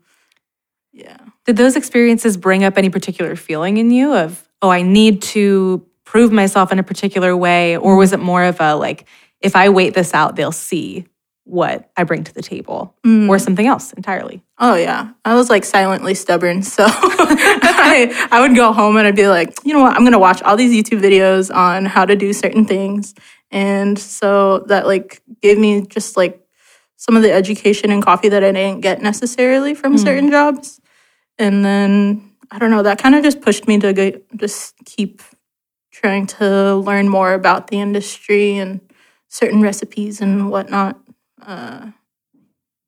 yeah. 0.94 1.18
Did 1.46 1.58
those 1.58 1.76
experiences 1.76 2.38
bring 2.38 2.64
up 2.64 2.78
any 2.78 2.90
particular 2.90 3.36
feeling 3.36 3.78
in 3.78 3.90
you 3.92 4.14
of, 4.14 4.48
oh, 4.62 4.70
I 4.70 4.82
need 4.84 5.22
to 5.34 5.84
prove 6.04 6.32
myself 6.32 6.72
in 6.72 6.80
a 6.80 6.84
particular 6.84 7.36
way? 7.36 7.76
Or 7.78 7.96
was 7.96 8.14
it 8.14 8.20
more 8.20 8.44
of 8.44 8.58
a 8.62 8.76
like, 8.76 9.06
if 9.42 9.56
I 9.56 9.70
wait 9.70 9.94
this 9.96 10.14
out, 10.14 10.36
they'll 10.36 10.52
see 10.52 11.06
what 11.46 11.90
I 11.96 12.04
bring 12.04 12.24
to 12.24 12.34
the 12.34 12.42
table 12.42 12.96
mm. 13.06 13.30
or 13.30 13.40
something 13.40 13.66
else 13.66 13.94
entirely? 13.94 14.44
Oh 14.60 14.76
yeah, 14.76 15.12
I 15.24 15.36
was 15.36 15.50
like 15.50 15.64
silently 15.64 16.14
stubborn. 16.14 16.62
So 16.64 16.84
I 16.88 18.28
I 18.32 18.42
would 18.42 18.56
go 18.56 18.74
home 18.74 18.98
and 18.98 19.08
I'd 19.08 19.16
be 19.16 19.28
like, 19.28 19.54
you 19.64 19.74
know 19.74 19.82
what, 19.82 19.96
I'm 19.96 20.04
gonna 20.04 20.20
watch 20.20 20.42
all 20.42 20.58
these 20.58 20.74
YouTube 20.74 21.02
videos 21.02 21.54
on 21.54 21.86
how 21.86 22.06
to 22.06 22.16
do 22.16 22.34
certain 22.34 22.66
things, 22.66 23.14
and 23.52 23.98
so 23.98 24.60
that 24.68 24.86
like 24.86 25.22
gave 25.42 25.58
me 25.58 25.82
just 25.82 26.18
like 26.18 26.42
some 26.98 27.16
of 27.16 27.22
the 27.22 27.32
education 27.32 27.92
and 27.92 28.04
coffee 28.04 28.30
that 28.30 28.44
I 28.44 28.52
didn't 28.52 28.82
get 28.82 29.02
necessarily 29.02 29.74
from 29.74 29.96
mm. 29.96 30.00
certain 30.00 30.32
jobs, 30.32 30.82
and 31.38 31.64
then 31.64 32.32
I 32.52 32.60
don't 32.60 32.72
know, 32.72 32.84
that 32.84 33.00
kind 33.00 33.16
of 33.16 33.24
just 33.24 33.42
pushed 33.42 33.68
me 33.68 33.80
to 33.80 33.94
go, 33.94 34.12
just 34.36 34.76
keep 34.86 35.22
trying 35.92 36.28
to 36.28 36.76
learn 36.76 37.10
more 37.10 37.34
about 37.34 37.68
the 37.68 37.80
industry 37.80 38.58
and 38.58 38.82
certain 39.30 39.62
recipes 39.62 40.22
and 40.22 40.50
whatnot. 40.50 41.00
Uh, 41.46 41.92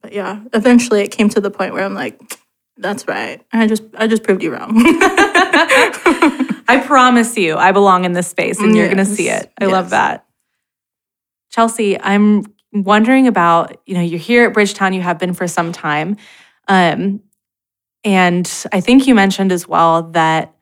but 0.01 0.13
yeah, 0.13 0.41
eventually 0.53 1.01
it 1.01 1.11
came 1.11 1.29
to 1.29 1.41
the 1.41 1.51
point 1.51 1.73
where 1.73 1.83
I'm 1.83 1.93
like, 1.93 2.19
that's 2.77 3.07
right. 3.07 3.43
I 3.51 3.67
just 3.67 3.83
I 3.97 4.07
just 4.07 4.23
proved 4.23 4.43
you 4.43 4.53
wrong. 4.53 4.71
I 6.69 6.83
promise 6.85 7.37
you, 7.37 7.55
I 7.55 7.71
belong 7.71 8.05
in 8.05 8.13
this 8.13 8.27
space 8.27 8.59
and 8.59 8.75
you're 8.75 8.87
going 8.87 8.97
to 8.97 9.05
see 9.05 9.29
it. 9.29 9.51
I 9.59 9.65
love 9.65 9.91
that. 9.91 10.25
Chelsea, 11.49 11.99
I'm 11.99 12.43
wondering 12.73 13.27
about, 13.27 13.81
you 13.85 13.95
know, 13.95 14.01
you're 14.01 14.19
here 14.19 14.45
at 14.45 14.53
Bridgetown, 14.53 14.93
you 14.93 15.01
have 15.01 15.17
been 15.17 15.33
for 15.33 15.47
some 15.47 15.71
time. 15.71 16.17
Um, 16.67 17.21
and 18.03 18.51
I 18.71 18.81
think 18.81 19.07
you 19.07 19.15
mentioned 19.15 19.51
as 19.51 19.67
well 19.67 20.03
that 20.11 20.53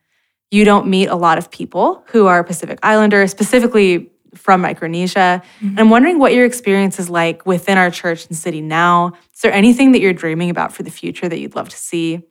you 0.50 0.64
don't 0.64 0.86
meet 0.86 1.08
a 1.08 1.16
lot 1.16 1.38
of 1.38 1.50
people 1.50 2.04
who 2.08 2.26
are 2.26 2.42
Pacific 2.44 2.78
Islanders, 2.82 3.30
specifically 3.30 4.10
from 4.36 4.60
Micronesia. 4.60 5.42
And 5.60 5.80
I'm 5.80 5.90
wondering 5.90 6.18
what 6.18 6.32
your 6.32 6.44
experience 6.44 6.98
is 6.98 7.10
like 7.10 7.46
within 7.46 7.78
our 7.78 7.90
church 7.90 8.26
and 8.26 8.36
city 8.36 8.60
now. 8.60 9.12
Is 9.34 9.40
there 9.40 9.52
anything 9.52 9.92
that 9.92 10.00
you're 10.00 10.12
dreaming 10.12 10.50
about 10.50 10.72
for 10.72 10.82
the 10.82 10.90
future 10.90 11.28
that 11.28 11.38
you'd 11.38 11.56
love 11.56 11.68
to 11.70 11.76
see 11.76 12.22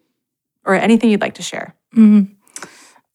or 0.66 0.76
anything 0.76 1.10
you'd 1.10 1.22
like 1.22 1.36
to 1.36 1.44
share? 1.44 1.76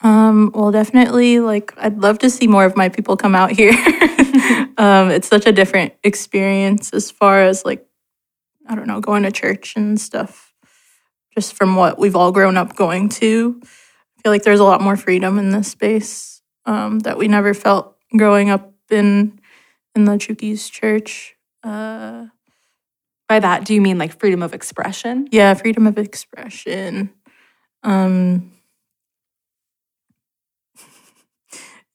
um, 0.02 0.50
well, 0.54 0.70
definitely, 0.70 1.40
like 1.40 1.74
I'd 1.76 1.98
love 1.98 2.18
to 2.20 2.30
see 2.30 2.46
more 2.46 2.64
of 2.64 2.76
my 2.76 2.88
people 2.88 3.16
come 3.16 3.34
out 3.34 3.50
here. 3.50 3.72
um, 4.78 5.10
it's 5.10 5.28
such 5.28 5.46
a 5.46 5.52
different 5.52 5.92
experience 6.02 6.94
as 6.94 7.10
far 7.10 7.42
as 7.42 7.64
like 7.64 7.86
I 8.66 8.76
don't 8.76 8.86
know, 8.86 9.00
going 9.00 9.24
to 9.24 9.32
church 9.32 9.74
and 9.76 10.00
stuff. 10.00 10.54
Just 11.34 11.54
from 11.54 11.76
what 11.76 11.98
we've 11.98 12.16
all 12.16 12.32
grown 12.32 12.56
up 12.56 12.76
going 12.76 13.08
to, 13.10 13.60
I 13.62 14.22
feel 14.22 14.32
like 14.32 14.42
there's 14.42 14.60
a 14.60 14.64
lot 14.64 14.80
more 14.80 14.96
freedom 14.96 15.38
in 15.38 15.50
this 15.50 15.68
space 15.68 16.40
um, 16.66 17.00
that 17.00 17.18
we 17.18 17.28
never 17.28 17.52
felt 17.52 17.96
growing 18.16 18.50
up 18.50 18.69
in 18.92 19.38
in 19.94 20.04
the 20.04 20.12
Chuukese 20.12 20.70
church. 20.70 21.36
Uh, 21.62 22.26
By 23.28 23.40
that, 23.40 23.64
do 23.64 23.74
you 23.74 23.80
mean 23.80 23.98
like 23.98 24.18
freedom 24.18 24.42
of 24.42 24.54
expression? 24.54 25.28
yeah 25.30 25.54
freedom 25.54 25.86
of 25.86 25.98
expression 25.98 27.10
um 27.82 28.52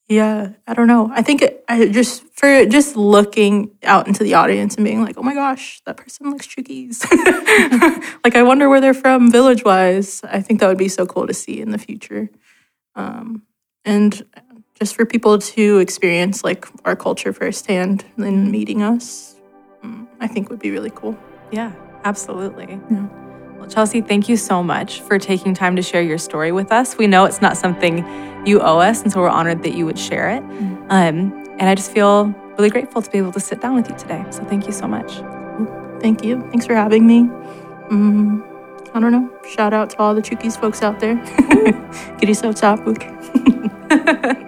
yeah 0.07 0.49
i 0.67 0.73
don't 0.73 0.87
know 0.87 1.09
i 1.13 1.21
think 1.21 1.41
it, 1.41 1.63
i 1.67 1.87
just 1.87 2.23
for 2.35 2.65
just 2.65 2.95
looking 2.95 3.71
out 3.83 4.07
into 4.07 4.23
the 4.23 4.33
audience 4.35 4.75
and 4.75 4.85
being 4.85 5.01
like 5.03 5.17
oh 5.17 5.23
my 5.23 5.33
gosh 5.33 5.81
that 5.85 5.97
person 5.97 6.29
looks 6.29 6.47
Chuukese 6.47 7.03
like 8.23 8.35
i 8.35 8.43
wonder 8.43 8.69
where 8.69 8.81
they're 8.81 8.93
from 8.93 9.31
village 9.31 9.63
wise 9.63 10.21
i 10.23 10.41
think 10.41 10.59
that 10.59 10.67
would 10.67 10.77
be 10.77 10.89
so 10.89 11.05
cool 11.05 11.27
to 11.27 11.33
see 11.33 11.59
in 11.59 11.71
the 11.71 11.77
future 11.79 12.29
um 12.95 13.43
and 13.83 14.25
just 14.79 14.95
for 14.95 15.05
people 15.05 15.39
to 15.39 15.79
experience 15.79 16.43
like 16.43 16.65
our 16.85 16.95
culture 16.95 17.31
firsthand 17.33 18.05
and 18.17 18.51
meeting 18.51 18.81
us 18.81 19.35
mm, 19.83 20.05
i 20.19 20.27
think 20.27 20.49
would 20.49 20.59
be 20.59 20.71
really 20.71 20.91
cool 20.95 21.15
Yeah, 21.51 21.71
absolutely. 22.03 22.79
Yeah. 22.91 23.07
Well, 23.57 23.69
Chelsea, 23.69 24.01
thank 24.01 24.27
you 24.27 24.35
so 24.35 24.61
much 24.63 24.99
for 25.07 25.17
taking 25.19 25.53
time 25.53 25.75
to 25.77 25.81
share 25.81 26.01
your 26.01 26.17
story 26.17 26.51
with 26.51 26.71
us. 26.71 26.97
We 26.97 27.07
know 27.07 27.23
it's 27.25 27.39
not 27.41 27.55
something 27.55 28.03
you 28.45 28.59
owe 28.59 28.79
us, 28.79 29.01
and 29.03 29.11
so 29.11 29.21
we're 29.21 29.29
honored 29.39 29.61
that 29.63 29.73
you 29.77 29.85
would 29.85 29.97
share 29.97 30.27
it. 30.37 30.43
Um, 30.89 31.31
and 31.59 31.69
I 31.69 31.75
just 31.75 31.91
feel 31.91 32.33
really 32.57 32.69
grateful 32.69 33.01
to 33.01 33.09
be 33.09 33.19
able 33.19 33.31
to 33.33 33.39
sit 33.39 33.61
down 33.61 33.75
with 33.75 33.87
you 33.89 33.95
today. 33.95 34.25
So 34.31 34.43
thank 34.43 34.65
you 34.67 34.73
so 34.73 34.87
much. 34.87 35.11
Thank 36.01 36.25
you. 36.25 36.41
Thanks 36.51 36.65
for 36.65 36.75
having 36.75 37.05
me. 37.07 37.19
Mm, 37.93 38.41
I 38.93 38.99
don't 38.99 39.13
know. 39.13 39.29
Shout 39.55 39.71
out 39.73 39.91
to 39.91 39.97
all 39.99 40.13
the 40.15 40.21
Chuukese 40.21 40.57
folks 40.59 40.81
out 40.81 40.99
there. 40.99 41.15
Kiriso 42.19 42.51
Tapur. 42.53 42.97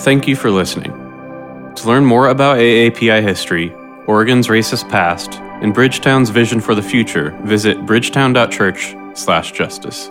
Thank 0.00 0.26
you 0.26 0.34
for 0.34 0.50
listening. 0.50 0.92
To 1.76 1.86
learn 1.86 2.06
more 2.06 2.28
about 2.28 2.56
AAPI 2.56 3.22
history, 3.22 3.74
Oregon's 4.06 4.48
racist 4.48 4.88
past, 4.88 5.34
and 5.34 5.74
Bridgetown's 5.74 6.30
vision 6.30 6.58
for 6.58 6.74
the 6.74 6.82
future, 6.82 7.36
visit 7.42 7.84
bridgetown.church/justice. 7.84 10.10